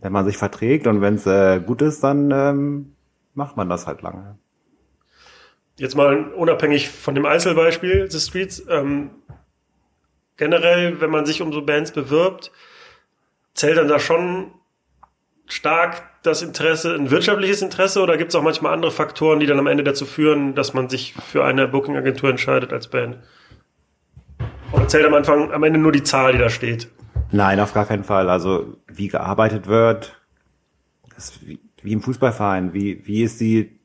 [0.00, 2.96] wenn man sich verträgt und wenn es äh, gut ist, dann ähm,
[3.32, 4.36] macht man das halt lange.
[5.78, 9.10] Jetzt mal unabhängig von dem Einzelbeispiel The Streets, ähm,
[10.36, 12.52] generell, wenn man sich um so Bands bewirbt,
[13.54, 14.52] zählt dann da schon
[15.46, 19.58] stark das Interesse, ein wirtschaftliches Interesse oder gibt es auch manchmal andere Faktoren, die dann
[19.58, 23.18] am Ende dazu führen, dass man sich für eine Booking-Agentur entscheidet als Band?
[24.72, 26.88] Oder zählt am Anfang am Ende nur die Zahl, die da steht?
[27.30, 28.28] Nein, auf gar keinen Fall.
[28.28, 30.20] Also wie gearbeitet wird,
[31.40, 33.78] wie, wie im Fußballverein, wie, wie ist die,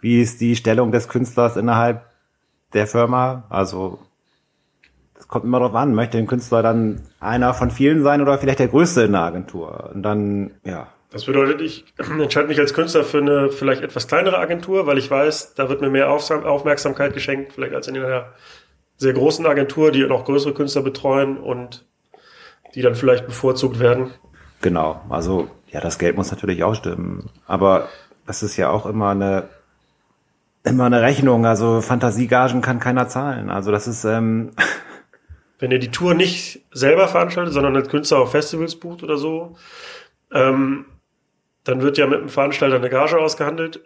[0.00, 2.06] wie ist die Stellung des Künstlers innerhalb
[2.72, 3.44] der Firma?
[3.50, 3.98] Also
[5.30, 8.68] kommt immer darauf an, möchte ein Künstler dann einer von vielen sein oder vielleicht der
[8.68, 9.90] Größte in der Agentur?
[9.94, 10.88] Und dann, ja.
[11.12, 11.84] Das bedeutet, ich
[12.20, 15.80] entscheide mich als Künstler für eine vielleicht etwas kleinere Agentur, weil ich weiß, da wird
[15.80, 18.26] mir mehr Aufmerksamkeit geschenkt, vielleicht als in einer
[18.96, 21.86] sehr großen Agentur, die noch größere Künstler betreuen und
[22.74, 24.10] die dann vielleicht bevorzugt werden.
[24.60, 27.30] Genau, also ja, das Geld muss natürlich auch stimmen.
[27.46, 27.88] Aber
[28.26, 29.48] das ist ja auch immer eine
[30.64, 31.46] immer eine Rechnung.
[31.46, 33.48] Also Fantasiegagen kann keiner zahlen.
[33.48, 34.50] Also das ist ähm
[35.60, 39.56] wenn ihr die Tour nicht selber veranstaltet, sondern als Künstler auf Festivals bucht oder so,
[40.32, 40.86] ähm,
[41.64, 43.80] dann wird ja mit dem Veranstalter eine Gage ausgehandelt.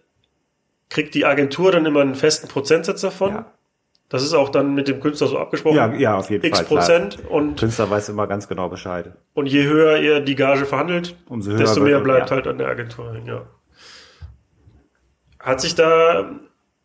[0.89, 3.31] Kriegt die Agentur dann immer einen festen Prozentsatz davon?
[3.33, 3.53] Ja.
[4.09, 5.77] Das ist auch dann mit dem Künstler so abgesprochen.
[5.77, 6.67] Ja, ja auf jeden X Fall.
[6.67, 9.13] Prozent und Künstler weiß immer ganz genau Bescheid.
[9.33, 12.37] Und je höher ihr die Gage verhandelt, desto mehr bleibt ja.
[12.37, 13.27] halt an der Agentur hängen.
[13.27, 13.47] Ja.
[15.41, 16.31] Hat sich da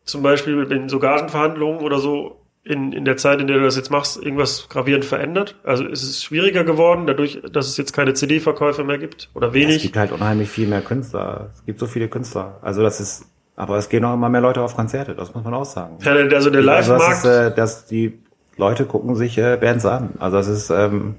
[0.04, 3.76] zum Beispiel in so Gagenverhandlungen oder so in, in der Zeit, in der du das
[3.76, 5.56] jetzt machst, irgendwas gravierend verändert?
[5.64, 9.54] Also ist es schwieriger geworden, dadurch, dass es jetzt keine CD-Verkäufe mehr gibt oder Es
[9.54, 9.82] wenig?
[9.82, 11.50] gibt halt unheimlich viel mehr Künstler.
[11.54, 12.58] Es gibt so viele Künstler.
[12.62, 13.24] Also das ist,
[13.56, 15.14] aber es gehen auch immer mehr Leute auf Konzerte.
[15.14, 15.96] Das muss man auch sagen.
[16.02, 18.18] Ja, also der Also das Live-Markt, äh, dass die
[18.56, 20.10] Leute gucken sich äh, Bands an.
[20.18, 21.14] Also das ist, ähm,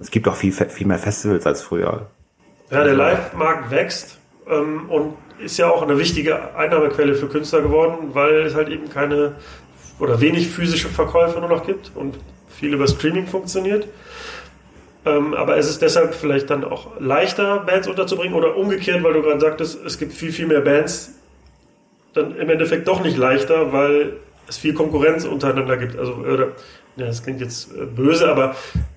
[0.00, 2.06] es gibt auch viel, viel mehr Festivals als früher.
[2.70, 4.18] ja, der Live-Markt wächst
[4.48, 8.88] ähm, und ist ja auch eine wichtige Einnahmequelle für Künstler geworden, weil es halt eben
[8.88, 9.34] keine
[9.98, 12.16] oder wenig physische Verkäufe nur noch gibt und
[12.48, 13.86] viel über Streaming funktioniert.
[15.04, 19.22] Ähm, aber es ist deshalb vielleicht dann auch leichter, Bands unterzubringen oder umgekehrt, weil du
[19.22, 21.12] gerade sagtest, es gibt viel, viel mehr Bands,
[22.12, 24.14] dann im Endeffekt doch nicht leichter, weil
[24.48, 25.98] es viel Konkurrenz untereinander gibt.
[25.98, 26.48] Also, oder,
[26.96, 28.56] ja, das klingt jetzt äh, böse, aber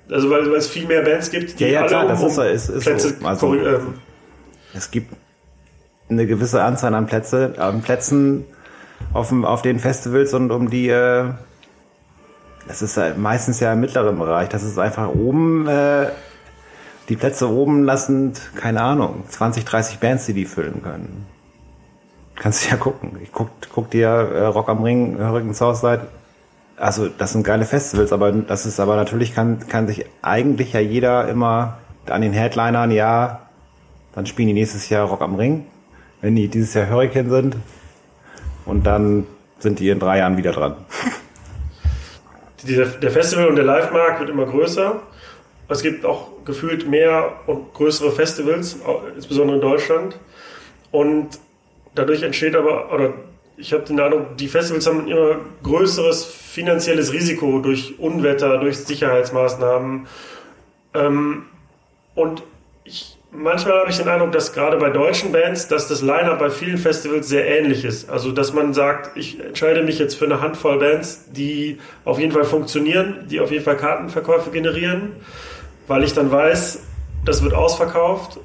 [0.10, 2.38] also weil, weil es viel mehr Bands gibt, die Ja, ja, alle klar, um, das
[2.38, 3.28] ist, ist, Plätze so.
[3.28, 3.94] Also, ähm,
[4.74, 5.14] es gibt
[6.10, 8.46] eine gewisse Anzahl an Plätze, an Plätzen
[9.14, 11.26] auf, auf den Festivals und um die, äh,
[12.68, 14.50] das ist äh, meistens ja im mittleren Bereich.
[14.50, 16.08] Das ist einfach oben, äh,
[17.10, 21.26] die Plätze oben lassen, keine Ahnung, 20, 30 Bands, die die füllen können.
[22.36, 23.18] Kannst du ja gucken.
[23.22, 26.08] Ich guck, guck dir äh, Rock am Ring, Hurricane Southside.
[26.78, 30.80] Also das sind geile Festivals, aber das ist aber natürlich kann, kann sich eigentlich ja
[30.80, 33.50] jeder immer an den Headlinern, ja,
[34.14, 35.66] dann spielen die nächstes Jahr Rock am Ring,
[36.22, 37.56] wenn die dieses Jahr Hurricane sind.
[38.66, 39.26] Und dann
[39.60, 40.76] sind die in drei Jahren wieder dran.
[42.66, 45.02] der Festival- und der Live-Markt wird immer größer.
[45.68, 48.78] Es gibt auch gefühlt mehr und größere Festivals,
[49.16, 50.18] insbesondere in Deutschland.
[50.92, 51.40] Und
[51.94, 53.14] dadurch entsteht aber, oder
[53.56, 58.80] ich habe den Eindruck, die Festivals haben ein immer größeres finanzielles Risiko durch Unwetter, durch
[58.80, 60.08] Sicherheitsmaßnahmen.
[60.96, 61.46] Ähm,
[62.16, 62.42] und
[62.84, 66.50] ich, manchmal habe ich den Eindruck, dass gerade bei deutschen Bands, dass das Line-Up bei
[66.50, 68.10] vielen Festivals sehr ähnlich ist.
[68.10, 72.32] Also, dass man sagt, ich entscheide mich jetzt für eine Handvoll Bands, die auf jeden
[72.32, 75.14] Fall funktionieren, die auf jeden Fall Kartenverkäufe generieren,
[75.88, 76.80] weil ich dann weiß,
[77.26, 78.40] das wird ausverkauft.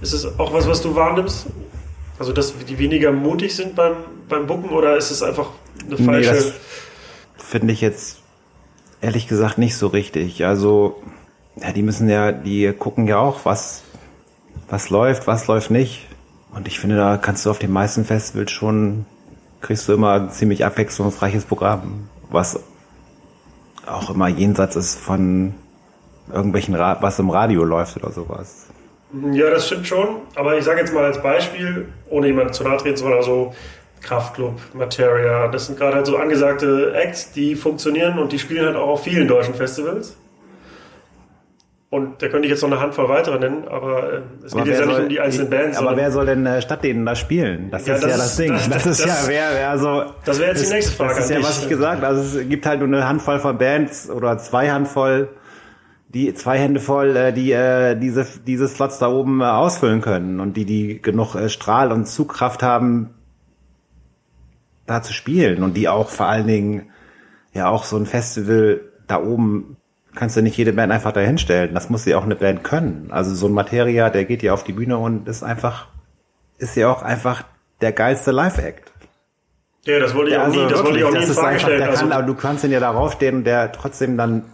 [0.00, 1.46] Ist es auch was, was du wahrnimmst?
[2.18, 3.94] Also, dass die weniger mutig sind beim,
[4.28, 5.50] beim Booken oder ist es einfach
[5.86, 6.30] eine Nee, falsche...
[6.30, 6.52] das
[7.38, 8.20] finde ich jetzt
[9.00, 10.44] ehrlich gesagt nicht so richtig.
[10.44, 11.02] Also,
[11.56, 13.82] ja, die müssen ja, die gucken ja auch, was,
[14.68, 16.06] was läuft, was läuft nicht.
[16.54, 19.06] Und ich finde, da kannst du auf den meisten Festivals schon,
[19.60, 22.60] kriegst du immer ein ziemlich abwechslungsreiches Programm, was
[23.86, 25.54] auch immer jenseits ist von
[26.32, 28.66] irgendwelchen, Ra was im Radio läuft oder sowas.
[29.32, 30.08] Ja, das stimmt schon.
[30.34, 33.54] Aber ich sage jetzt mal als Beispiel, ohne jemanden zu nahe treten zu wollen, also
[34.02, 35.48] Kraftklub, Materia.
[35.48, 39.04] Das sind gerade halt so angesagte Acts, die funktionieren und die spielen halt auch auf
[39.04, 40.16] vielen deutschen Festivals.
[41.96, 44.72] Und da könnte ich jetzt noch eine Handvoll weitere nennen, aber äh, es Aber geht
[44.72, 45.78] jetzt ja nicht um die einzelnen Bands.
[45.78, 47.70] Aber wer soll denn äh, statt denen da spielen?
[47.70, 48.52] Das Ja, ist das ja ist- das Ding.
[48.52, 50.04] das- Das, ist das- ja, wer, wer also.
[50.24, 52.06] Das wäre jetzt die nächste Frage Das ist ja, was ich gesagt habe.
[52.06, 55.28] Also es gibt halt nur eine Handvoll von Bands oder zwei Handvoll,
[56.08, 60.38] die zwei Hände voll, äh, die äh, diese diese Slots da oben äh, ausfüllen können
[60.40, 63.10] und die die genug äh, Strahl und Zugkraft haben,
[64.86, 66.90] da zu spielen und die auch vor allen Dingen
[67.54, 69.75] ja auch so ein Festival da oben
[70.16, 71.74] kannst du nicht jede Band einfach dahin stellen.
[71.74, 73.08] Das muss ja auch eine Band können.
[73.10, 75.88] Also so ein Materia, der geht ja auf die Bühne und ist einfach
[76.58, 77.44] ist ja auch einfach
[77.80, 78.92] der geilste Live-Act.
[79.84, 81.60] Ja, das wollte ich auch nie, das wollte ich auch nie in also Frage einfach,
[81.60, 81.78] stellen.
[81.78, 84.44] der Also, kann, aber du kannst ihn ja da raufstehen und der trotzdem dann,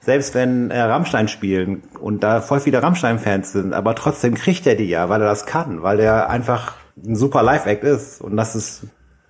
[0.00, 4.74] selbst wenn äh, Rammstein spielen und da voll viele Rammstein-Fans sind, aber trotzdem kriegt er
[4.74, 8.54] die ja, weil er das kann, weil der einfach ein super Live-Act ist und das
[8.54, 8.82] ist,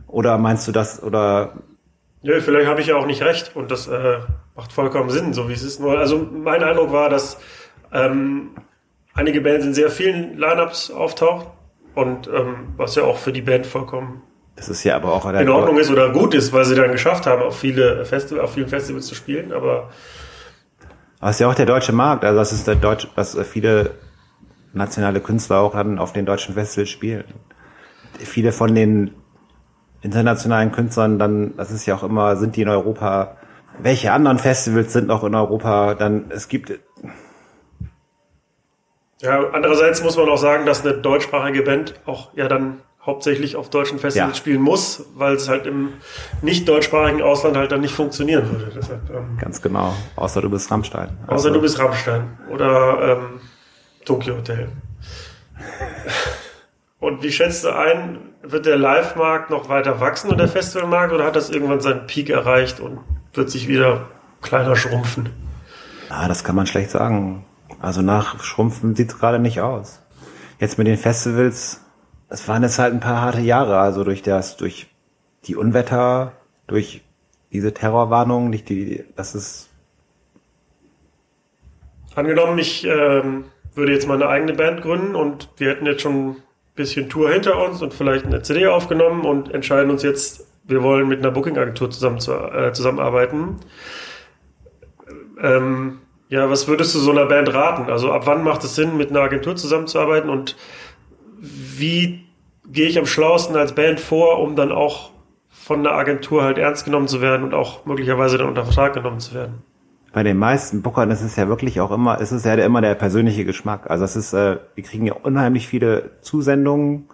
[0.09, 1.53] oder meinst du das, oder,
[2.23, 4.19] ja, vielleicht habe ich ja auch nicht recht und das äh,
[4.55, 5.81] macht vollkommen Sinn, so wie es ist.
[5.81, 7.39] Nur, also mein Eindruck war, dass
[7.93, 8.51] ähm,
[9.15, 11.49] einige Bands in sehr vielen Lineups auftaucht
[11.95, 14.23] und ähm, was ja auch für die Band vollkommen
[14.57, 17.27] das ist ja aber auch in Ordnung ist oder gut ist, weil sie dann geschafft
[17.27, 19.53] haben, auf viele Festival, auf vielen Festivals zu spielen.
[19.53, 19.91] Aber
[21.21, 23.45] Aber es ist ja auch der deutsche Markt, also das ist der deutsche, dass äh,
[23.45, 23.93] viele
[24.75, 27.25] nationale Künstler auch dann auf den deutschen Festivals spielen.
[28.19, 29.13] Viele von den
[30.03, 33.37] internationalen Künstlern dann, das ist ja auch immer, sind die in Europa,
[33.81, 36.73] welche anderen Festivals sind noch in Europa, dann, es gibt,
[39.21, 43.69] ja, andererseits muss man auch sagen, dass eine deutschsprachige Band auch ja dann hauptsächlich auf
[43.71, 44.37] deutschen Festivals Ja.
[44.37, 45.95] spielen muss, weil es halt im
[46.41, 48.73] nicht deutschsprachigen Ausland halt dann nicht funktionieren würde.
[48.75, 51.19] Deshalb, ähm, ganz genau, außer du bist Rammstein.
[51.27, 53.41] außer Also, du bist Rammstein oder ähm,
[54.05, 54.69] Tokyo Hotel.
[57.03, 61.25] Und wie schätzt du ein, wird der Live-Markt noch weiter wachsen und der Festivalmarkt oder
[61.25, 63.01] hat das irgendwann seinen Peak erreicht und
[63.35, 64.07] wird sich wieder
[64.41, 65.31] kleiner schrumpfen?
[66.11, 67.45] Ah, das kann man schlecht sagen.
[67.81, 70.01] Also nach Schrumpfen sieht's gerade nicht aus.
[70.61, 71.81] Jetzt mit den Festivals,
[72.29, 74.87] es waren jetzt halt ein paar harte Jahre, also durch das, durch
[75.49, 76.35] die Unwetter,
[76.69, 77.03] durch
[77.51, 79.71] diese Terrorwarnungen, nicht die, das ist,
[82.15, 86.37] Angenommen, ich ähm, würde jetzt mal eine eigene Band gründen und wir hätten jetzt schon
[86.75, 91.09] bisschen Tour hinter uns und vielleicht eine CD aufgenommen und entscheiden uns jetzt, wir wollen
[91.09, 93.57] mit einer Booking-Agentur zusammen zu, äh, zusammenarbeiten.
[95.41, 97.91] Ähm, ja, was würdest du so einer Band raten?
[97.91, 100.57] Also ab wann macht es Sinn, mit einer Agentur zusammenzuarbeiten und
[101.39, 102.25] wie
[102.67, 105.11] gehe ich am schlauesten als Band vor, um dann auch
[105.51, 109.21] von einer Agentur halt ernst genommen zu werden und auch möglicherweise dann unter Vertrag genommen
[109.21, 109.63] zu werden?
[110.12, 112.94] Bei den meisten Bookern ist es ja wirklich auch immer, ist es ja immer der
[112.94, 113.90] persönliche Geschmack.
[113.90, 117.07] Also es ist, äh, wir kriegen ja unheimlich viele Zusendungen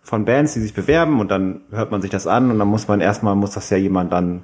[0.00, 2.86] von Bands, die sich bewerben und dann hört man sich das an und dann muss
[2.86, 4.42] man erstmal, muss das ja jemand dann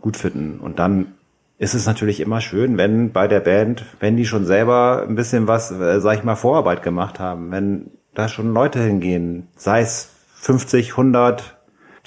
[0.00, 0.60] gut finden.
[0.60, 1.14] Und dann
[1.58, 5.48] ist es natürlich immer schön, wenn bei der Band, wenn die schon selber ein bisschen
[5.48, 10.10] was, äh, sag ich mal, Vorarbeit gemacht haben, wenn da schon Leute hingehen, sei es
[10.34, 11.58] 50, 100,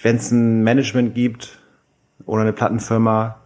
[0.02, 1.60] wenn es ein Management gibt
[2.26, 3.42] oder eine Plattenfirma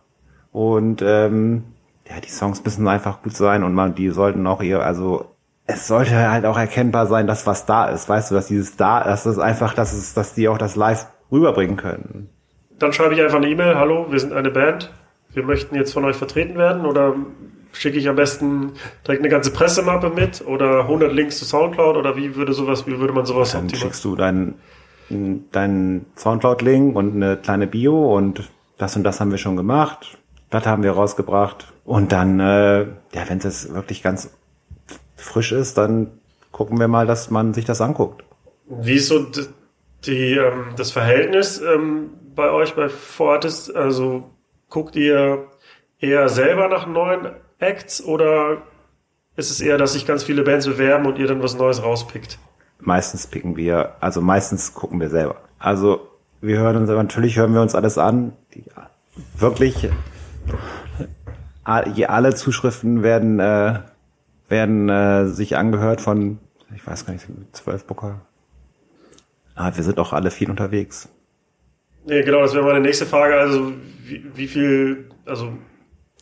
[0.51, 1.63] und ähm,
[2.09, 5.25] ja, die Songs müssen einfach gut sein und man, die sollten auch ihr, also
[5.65, 9.03] es sollte halt auch erkennbar sein, dass was da ist, weißt du, dass dieses da,
[9.03, 12.29] dass es einfach, dass es, dass die auch das live rüberbringen können.
[12.79, 14.93] Dann schreibe ich einfach eine E-Mail, hallo, wir sind eine Band,
[15.33, 17.15] wir möchten jetzt von euch vertreten werden oder
[17.73, 18.73] schicke ich am besten
[19.05, 22.97] direkt eine ganze Pressemappe mit oder 100 Links zu Soundcloud oder wie würde sowas, wie
[22.99, 23.89] würde man sowas Dann optimieren?
[23.89, 24.55] schickst du deinen
[25.51, 30.17] deinen Soundcloud-Link und eine kleine Bio und das und das haben wir schon gemacht,
[30.49, 34.29] das haben wir rausgebracht und dann, äh, ja, wenn es wirklich ganz
[35.15, 36.11] frisch ist, dann
[36.51, 38.23] gucken wir mal, dass man sich das anguckt.
[38.67, 39.25] Wie ist so
[40.05, 43.71] die, ähm, das Verhältnis ähm, bei euch bei Fortis?
[43.71, 44.29] Also
[44.69, 45.47] guckt ihr
[45.99, 48.61] eher selber nach neuen Acts oder
[49.35, 52.37] ist es eher, dass sich ganz viele Bands bewerben und ihr dann was Neues rauspickt?
[52.79, 55.37] meistens picken wir, also meistens gucken wir selber.
[55.59, 56.07] Also
[56.41, 58.33] wir hören uns, natürlich hören wir uns alles an.
[58.53, 58.63] Die,
[59.37, 59.89] wirklich,
[61.67, 63.79] alle Zuschriften werden, äh,
[64.47, 66.39] werden äh, sich angehört von,
[66.75, 68.21] ich weiß gar nicht, zwölf Booker.
[69.55, 71.09] Ah, wir sind auch alle viel unterwegs.
[72.05, 73.35] Nee, genau, das wäre meine nächste Frage.
[73.35, 73.73] Also
[74.05, 75.51] wie, wie viel, also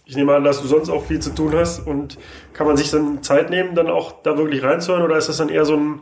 [0.05, 2.17] ich nehme an, dass du sonst auch viel zu tun hast und
[2.53, 5.49] kann man sich dann Zeit nehmen, dann auch da wirklich reinzuhören oder ist das dann
[5.49, 5.99] eher so ein,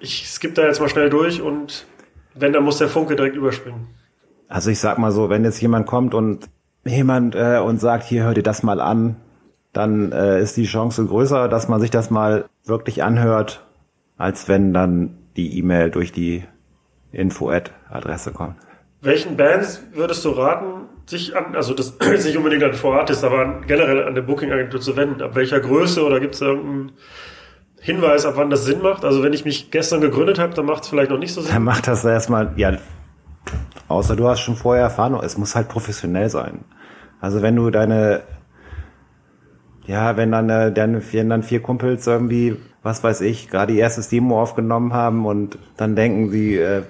[0.00, 1.86] ich skippe da jetzt mal schnell durch und
[2.34, 3.88] wenn, dann muss der Funke direkt überspringen.
[4.48, 6.48] Also ich sag mal so, wenn jetzt jemand kommt und
[6.88, 9.16] jemand äh, und sagt, hier hör dir das mal an,
[9.72, 13.64] dann äh, ist die Chance größer, dass man sich das mal wirklich anhört,
[14.16, 16.44] als wenn dann die E-Mail durch die
[17.12, 18.56] Info-Adresse kommt.
[19.00, 23.40] Welchen Bands würdest du raten, sich an, also das ist nicht unbedingt an Vorartist, aber
[23.40, 25.22] an, generell an eine Booking-Agentur zu wenden?
[25.22, 26.92] Ab welcher Größe oder gibt es irgendeinen
[27.80, 29.04] Hinweis, ab wann das Sinn macht?
[29.04, 31.52] Also wenn ich mich gestern gegründet habe, dann macht es vielleicht noch nicht so Sinn.
[31.52, 32.76] Dann macht das erstmal, ja,
[33.86, 36.64] außer du hast schon vorher Erfahrung, es muss halt professionell sein.
[37.20, 38.22] Also wenn du deine,
[39.86, 43.78] ja, wenn dann, äh, dann, wenn dann vier Kumpels irgendwie, was weiß ich, gerade die
[43.78, 46.82] erste Demo aufgenommen haben und dann denken sie, äh,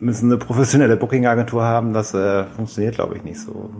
[0.00, 3.70] müssen eine professionelle Booking-Agentur haben, das äh, funktioniert, glaube ich, nicht so.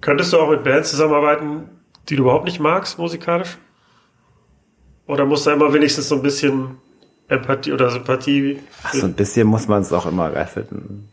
[0.00, 1.64] Könntest du auch mit Bands zusammenarbeiten,
[2.08, 3.58] die du überhaupt nicht magst, musikalisch?
[5.06, 6.78] Oder muss da immer wenigstens so ein bisschen
[7.28, 8.60] Empathie oder Sympathie?
[8.84, 11.08] Ach, so ein bisschen muss man es auch immer geil finden.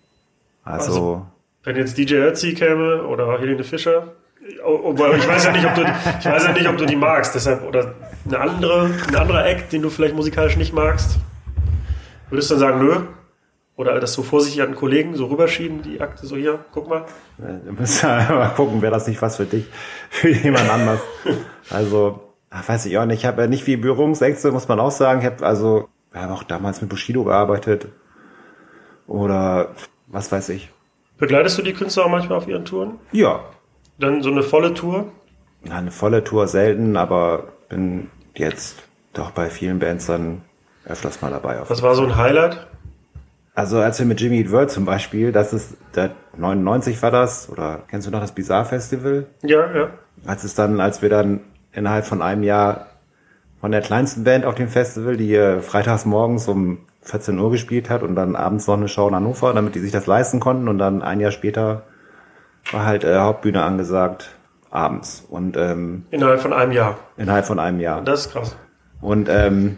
[0.64, 1.26] Also, Also-
[1.64, 4.14] Wenn jetzt DJ Ötzi käme oder Helene Fischer,
[4.48, 4.58] ich
[5.28, 7.94] weiß ja nicht, ob du, ich weiß ja nicht, ob du die magst, deshalb oder
[8.26, 11.18] eine andere, ein anderer Act, den du vielleicht musikalisch nicht magst,
[12.30, 13.02] würdest du dann sagen, nö?
[13.76, 17.06] Oder das so vorsichtig an Kollegen so rüberschieben, die Akte so hier, guck mal.
[17.38, 19.68] wir müssen mal gucken, wäre das nicht was für dich,
[20.10, 21.00] für jemand anders.
[21.70, 23.20] Also, weiß ich auch nicht.
[23.20, 25.20] Ich habe ja nicht viel Berührungsängste, muss man auch sagen.
[25.20, 27.88] Ich habe also, wir haben auch damals mit Bushido gearbeitet.
[29.06, 29.76] Oder
[30.08, 30.70] was weiß ich.
[31.18, 33.00] Begleitest du die Künstler auch manchmal auf ihren Touren?
[33.12, 33.42] Ja,
[34.00, 35.12] Dann so eine volle Tour?
[35.64, 38.78] Na, eine volle Tour selten, aber bin jetzt
[39.14, 40.42] doch bei vielen Bands dann
[40.86, 41.60] öfters mal dabei.
[41.68, 42.68] Was war so ein Highlight?
[43.56, 47.50] Also als wir mit Jimmy Eat World zum Beispiel, das ist der 99 war das,
[47.50, 49.26] oder kennst du noch das Bizarre Festival?
[49.42, 49.90] Ja, ja.
[50.28, 51.40] Als es dann, als wir dann
[51.72, 52.86] innerhalb von einem Jahr
[53.60, 58.04] von der kleinsten Band auf dem Festival, die freitags morgens um 14 Uhr gespielt hat
[58.04, 60.78] und dann abends noch eine Show in Hannover, damit die sich das leisten konnten und
[60.78, 61.84] dann ein Jahr später
[62.72, 64.30] war halt äh, Hauptbühne angesagt
[64.70, 66.98] abends und ähm, Innerhalb von einem Jahr.
[67.16, 68.02] innerhalb von einem Jahr.
[68.02, 68.58] Das ist krass.
[69.00, 69.78] Und ähm,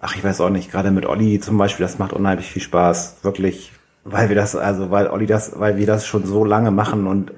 [0.00, 3.18] ach, ich weiß auch nicht, gerade mit Olli zum Beispiel, das macht unheimlich viel Spaß.
[3.22, 3.72] Wirklich,
[4.04, 7.32] weil wir das, also weil Olli das, weil wir das schon so lange machen und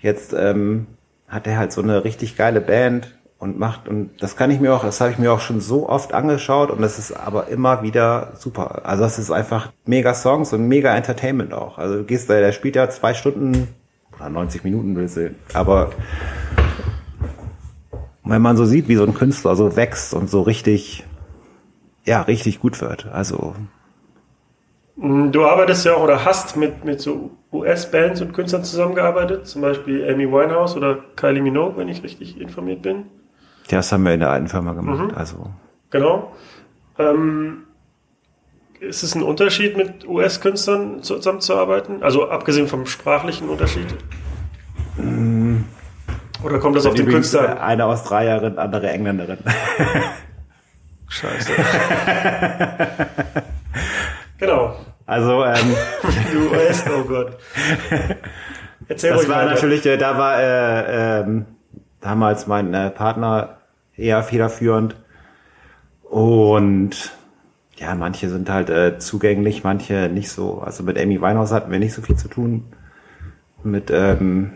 [0.00, 0.86] jetzt ähm,
[1.28, 4.72] hat er halt so eine richtig geile Band und macht, und das kann ich mir
[4.72, 7.82] auch, das habe ich mir auch schon so oft angeschaut und das ist aber immer
[7.82, 8.82] wieder super.
[8.86, 11.76] Also das ist einfach mega Songs und mega Entertainment auch.
[11.76, 13.66] Also du gehst da, der spielt ja zwei Stunden
[14.14, 15.90] oder 90 Minuten willst du, aber
[18.22, 21.04] wenn man so sieht, wie so ein Künstler so wächst und so richtig,
[22.04, 23.06] ja, richtig gut wird.
[23.06, 23.56] Also,
[24.94, 30.08] Du arbeitest ja auch oder hast mit, mit so US-Bands und Künstlern zusammengearbeitet, zum Beispiel
[30.08, 33.06] Amy Winehouse oder Kylie Minogue, wenn ich richtig informiert bin.
[33.68, 35.14] Das haben wir in der alten Firma gemacht.
[35.16, 35.50] Also,
[35.90, 36.32] Genau.
[36.98, 37.64] Ähm,
[38.80, 42.02] ist es ein Unterschied, mit US-Künstlern zusammenzuarbeiten?
[42.02, 43.86] Also abgesehen vom sprachlichen Unterschied?
[46.42, 49.38] Oder kommt das auf den Künstler eine Australierin, andere Engländerin.
[51.08, 51.52] Scheiße.
[54.38, 54.76] genau.
[55.06, 55.76] Also, ähm,
[56.52, 57.36] US, oh Gott.
[58.88, 59.50] Erzähl das war weiter.
[59.50, 61.46] natürlich, äh, da war äh, ähm,
[62.02, 63.56] damals mein äh, Partner
[63.96, 64.96] eher federführend.
[66.02, 67.12] Und
[67.76, 70.60] ja, manche sind halt äh, zugänglich, manche nicht so.
[70.60, 72.64] Also mit Amy Winehouse hatten wir nicht so viel zu tun.
[73.64, 74.52] Mit ähm,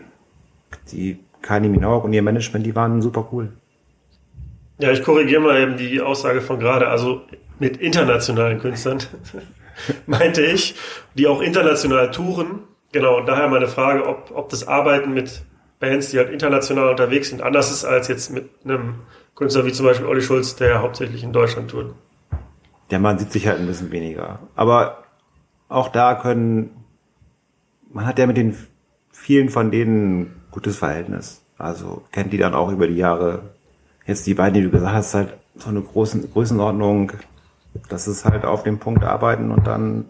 [0.91, 3.53] die Kylie Minogue und ihr Management, die waren super cool.
[4.79, 6.87] Ja, ich korrigiere mal eben die Aussage von gerade.
[6.89, 7.21] Also
[7.57, 8.99] mit internationalen Künstlern
[10.05, 10.75] meinte ich,
[11.15, 12.59] die auch international touren.
[12.91, 15.41] Genau, und daher meine Frage, ob, ob das Arbeiten mit
[15.79, 18.95] Bands, die halt international unterwegs sind, anders ist als jetzt mit einem
[19.35, 21.93] Künstler wie zum Beispiel Olli Schulz, der ja hauptsächlich in Deutschland tourt.
[22.89, 24.39] Ja, man sieht sich halt ein bisschen weniger.
[24.55, 25.03] Aber
[25.69, 26.83] auch da können,
[27.91, 28.57] man hat ja mit den
[29.11, 31.43] vielen von denen ein gutes Verhältnis.
[31.57, 33.41] Also kennt die dann auch über die Jahre.
[34.05, 37.11] Jetzt die beiden, die du gesagt hast, halt so eine großen Größenordnung.
[37.89, 40.05] Das ist halt auf dem Punkt arbeiten und dann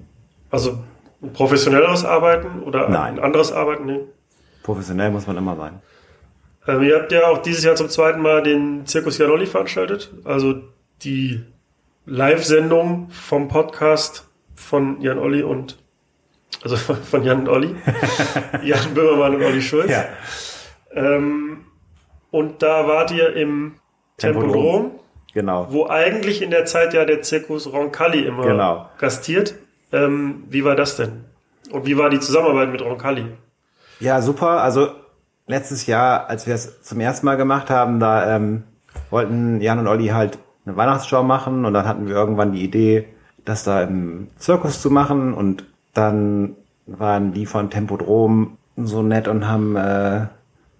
[0.51, 0.77] Also
[1.21, 3.17] ein professionelleres Arbeiten oder Nein.
[3.17, 3.85] ein anderes Arbeiten?
[3.85, 3.99] Nee.
[4.67, 5.79] Professionell muss man immer sein.
[6.67, 10.11] Ähm, ihr habt ja auch dieses Jahr zum zweiten Mal den Zirkus Janolli veranstaltet.
[10.25, 10.55] Also
[11.03, 11.41] die
[12.05, 15.77] Live-Sendung vom Podcast von Jan Olli und
[16.63, 17.75] also von Jan und Olli.
[18.63, 19.91] Jan Böhmermann und Olli Schulz.
[20.91, 21.59] Ähm,
[22.31, 23.75] und da wart ihr im
[24.17, 24.51] Tempodrom.
[24.51, 24.91] Tempodrom,
[25.33, 25.67] Genau.
[25.69, 28.89] wo eigentlich in der Zeit ja der Zirkus Roncalli immer Genau.
[28.97, 29.55] gastiert.
[29.93, 31.23] Ähm, wie war das denn?
[31.71, 33.25] Und wie war die Zusammenarbeit mit Roncalli?
[33.99, 34.61] Ja, super.
[34.61, 34.89] Also
[35.47, 38.63] letztes Jahr, als wir es zum ersten Mal gemacht haben, da ähm,
[39.09, 43.07] wollten Jan und Olli halt eine Weihnachtsshow machen und dann hatten wir irgendwann die Idee,
[43.45, 49.47] das da im Zirkus zu machen und dann waren die von Tempodrom so nett und
[49.47, 50.27] haben äh,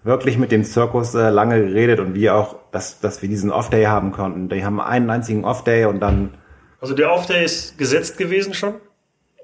[0.04, 3.86] wirklich mit dem Zirkus äh, lange geredet und wir auch, dass, dass wir diesen Off-Day
[3.86, 4.50] haben konnten.
[4.50, 6.32] Die haben einen einzigen Off-Day und dann
[6.80, 8.76] Also der Off-Day ist gesetzt gewesen schon?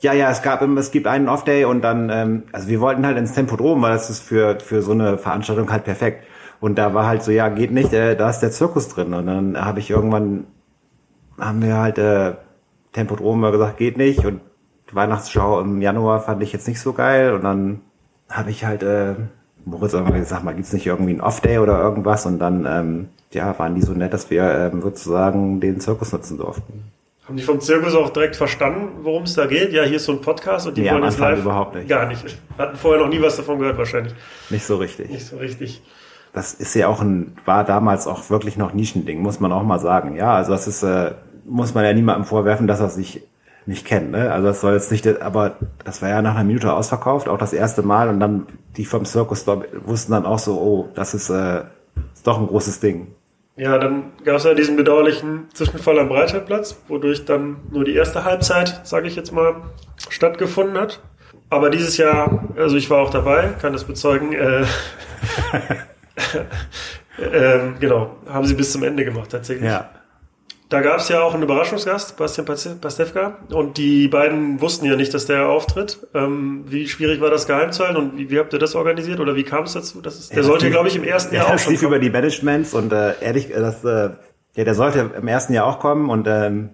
[0.01, 3.17] Ja, ja, es gab, es gibt einen Off-Day und dann, ähm, also wir wollten halt
[3.17, 6.25] ins Tempodrom, weil das ist für, für so eine Veranstaltung halt perfekt.
[6.59, 9.13] Und da war halt so, ja, geht nicht, äh, da ist der Zirkus drin.
[9.13, 10.45] Und dann habe ich irgendwann,
[11.39, 12.33] haben wir halt äh,
[12.93, 14.25] Tempodrom gesagt, geht nicht.
[14.25, 14.41] Und
[14.91, 17.33] Weihnachtsschau im Januar fand ich jetzt nicht so geil.
[17.33, 17.81] Und dann
[18.29, 19.15] habe ich halt äh,
[19.65, 22.25] Moritz irgendwann gesagt, mal gibt's nicht irgendwie einen Off-Day oder irgendwas?
[22.25, 26.37] Und dann, ähm, ja, waren die so nett, dass wir ähm, sozusagen den Zirkus nutzen
[26.37, 26.92] durften.
[27.28, 29.71] Haben die vom Zirkus auch direkt verstanden, worum es da geht?
[29.71, 31.39] Ja, hier ist so ein Podcast und die Nee, wollen jetzt live.
[31.39, 31.88] überhaupt nicht.
[31.88, 32.24] Gar nicht.
[32.57, 34.13] Hatten vorher noch nie was davon gehört, wahrscheinlich.
[34.49, 35.09] Nicht so richtig.
[35.09, 35.82] Nicht so richtig.
[36.34, 39.80] das ist ja auch ein, war damals auch wirklich noch Nischending, muss man auch mal
[39.80, 40.15] sagen.
[40.15, 41.11] Ja, also das ist, äh,
[41.45, 43.21] muss man ja niemandem vorwerfen, dass er sich
[43.65, 44.11] nicht kennt.
[44.11, 44.30] Ne?
[44.30, 45.55] Also das soll jetzt nicht, aber
[45.86, 48.09] das war ja nach einer Minute ausverkauft, auch das erste Mal.
[48.09, 49.45] Und dann die vom Circus
[49.86, 51.61] wussten dann auch so, oh, das ist, äh,
[52.13, 53.07] ist doch ein großes Ding.
[53.56, 58.24] Ja, dann gab es ja diesen bedauerlichen Zwischenfall am Breitscheidplatz, wodurch dann nur die erste
[58.24, 59.56] Halbzeit, sage ich jetzt mal,
[60.10, 61.01] stattgefunden hat.
[61.49, 64.66] Aber dieses Jahr, also ich war auch dabei, kann das bezeugen, äh,
[67.32, 69.70] ähm, genau, haben sie bis zum Ende gemacht tatsächlich.
[69.70, 69.89] Ja.
[70.74, 75.13] Da gab es ja auch einen Überraschungsgast, Bastian Pastewka, und die beiden wussten ja nicht,
[75.13, 75.99] dass der auftritt.
[76.15, 79.19] Ähm, wie schwierig war das geheim zu halten und wie, wie habt ihr das organisiert
[79.19, 80.01] oder wie kam es dazu?
[80.01, 81.84] Das ist, der Ja, sollte, glaube ich, im ersten Ja, Jahr auch das schon lief
[81.84, 84.09] über die Managements und äh, ehrlich, das, äh,
[84.55, 86.69] ja, der sollte im ersten Jahr auch kommen und ähm,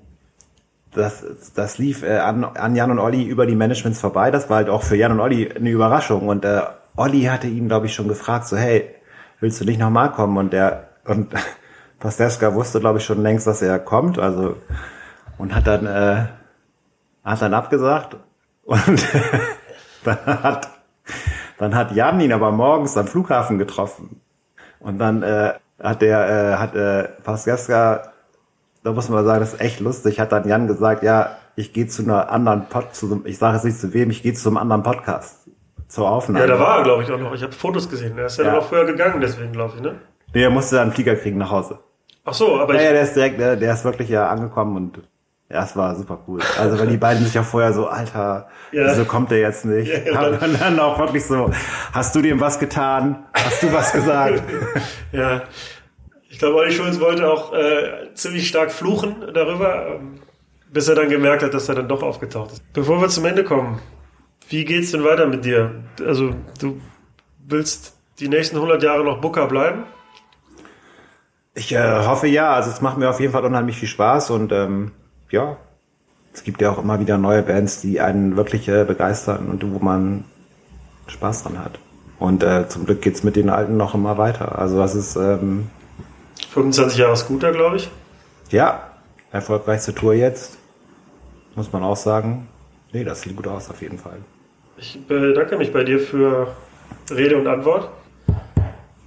[0.94, 4.32] das, das lief äh, an, an Jan und Olli über die Managements vorbei.
[4.32, 6.30] Das war halt auch für Jan und Olli eine Überraschung.
[6.30, 6.62] Und äh,
[6.96, 8.96] Olli hatte ihn, glaube ich, schon gefragt, so, hey,
[9.42, 10.38] willst du nicht nochmal kommen?
[10.38, 11.34] Und der und
[12.00, 14.20] Pastewka wusste, glaube ich, schon längst, dass er kommt.
[14.20, 14.56] Also
[15.38, 16.26] und hat dann äh,
[17.24, 18.16] hat dann abgesagt
[18.64, 19.06] und
[20.04, 20.70] dann hat
[21.58, 24.22] dann hat Jan ihn aber morgens am Flughafen getroffen.
[24.80, 28.14] Und dann äh, hat der, äh, hat äh, Pastewka,
[28.84, 31.88] da muss man sagen, das ist echt lustig, hat dann Jan gesagt, ja, ich gehe
[31.88, 34.58] zu einer anderen Pod, zu, ich sage jetzt nicht zu wem, ich gehe zu einem
[34.58, 35.50] anderen Podcast
[35.90, 36.46] zur Aufnahme.
[36.46, 37.34] Ja, da war er, glaube ich, auch noch.
[37.34, 38.18] Ich habe Fotos gesehen.
[38.18, 38.52] Er ist ja, Ja.
[38.52, 39.96] dann auch früher gegangen, deswegen, glaube ich, ne?
[40.34, 41.80] Nee, er musste dann einen Flieger kriegen nach Hause.
[42.26, 44.76] Ach so, aber Ja, ja, ich, der ist direkt, der, der ist wirklich ja angekommen
[44.76, 45.00] und
[45.52, 46.40] ja, es war super cool.
[46.60, 48.86] Also weil die beiden sich ja vorher so, Alter, Ja.
[48.92, 49.92] wieso kommt der jetzt nicht?
[49.92, 51.50] Ja, ja, dann, dann auch wirklich so,
[51.92, 53.26] hast du dem was getan?
[53.34, 54.44] Hast du was gesagt?
[55.12, 55.42] ja.
[56.30, 60.20] Ich glaube, Olli Schulz wollte auch äh, ziemlich stark fluchen darüber, ähm,
[60.72, 62.74] bis er dann gemerkt hat, dass er dann doch aufgetaucht ist.
[62.74, 63.80] Bevor wir zum Ende kommen,
[64.50, 65.72] wie geht's denn weiter mit dir?
[66.06, 66.80] Also, du
[67.48, 69.86] willst die nächsten 100 Jahre noch Booker bleiben?
[71.60, 74.54] Ich äh, hoffe ja, also es macht mir auf jeden Fall unheimlich viel Spaß und
[74.54, 74.92] ähm,
[75.30, 75.58] ja,
[76.34, 79.80] es gibt ja auch immer wieder neue Bands, die einen wirklich äh, begeistern und wo
[79.80, 80.24] man
[81.08, 81.78] Spaß dran hat.
[82.18, 84.58] Und äh, zum Glück geht's mit den Alten noch immer weiter.
[84.58, 85.70] Also das ist ähm,
[86.50, 87.92] 25 Jahre Scooter, glaube ich.
[88.52, 88.84] ja
[89.32, 90.58] erfolgreichste Tour jetzt,
[91.56, 92.48] muss man auch sagen.
[92.94, 94.18] Nee, das sieht gut aus auf jeden Fall.
[94.78, 96.56] Ich bedanke mich bei dir für
[97.12, 97.90] Rede und Antwort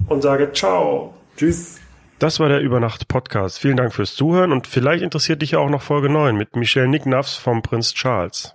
[0.07, 1.15] und sage Ciao.
[1.37, 1.81] Tschüss.
[2.23, 3.59] Das war der Übernacht-Podcast.
[3.59, 6.87] Vielen Dank fürs Zuhören und vielleicht interessiert dich ja auch noch Folge 9 mit Michelle
[6.87, 8.55] Nicknafs vom Prinz Charles.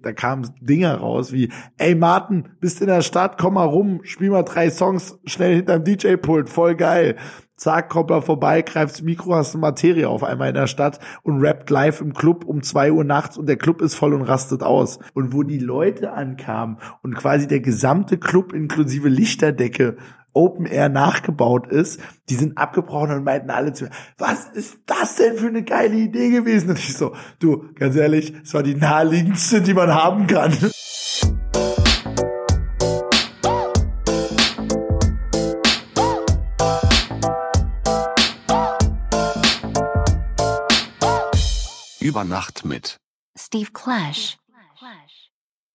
[0.00, 4.30] da kamen Dinger raus wie, ey Martin, bist in der Stadt, komm mal rum, spiel
[4.30, 7.16] mal drei Songs schnell hinterm DJ-Pult, voll geil.
[7.56, 11.00] Zack, kommt er vorbei, greift das Mikro, hast eine Materie auf einmal in der Stadt
[11.24, 14.22] und rappt live im Club um zwei Uhr nachts und der Club ist voll und
[14.22, 15.00] rastet aus.
[15.12, 19.96] Und wo die Leute ankamen und quasi der gesamte Club inklusive Lichterdecke
[20.32, 25.16] Open Air nachgebaut ist, die sind abgebrochen und meinten alle zu mir, was ist das
[25.16, 26.70] denn für eine geile Idee gewesen?
[26.70, 30.56] Und ich so, du, ganz ehrlich, es war die naheliegendste, die man haben kann.
[42.00, 42.96] Über Nacht mit.
[43.36, 44.38] Steve Clash.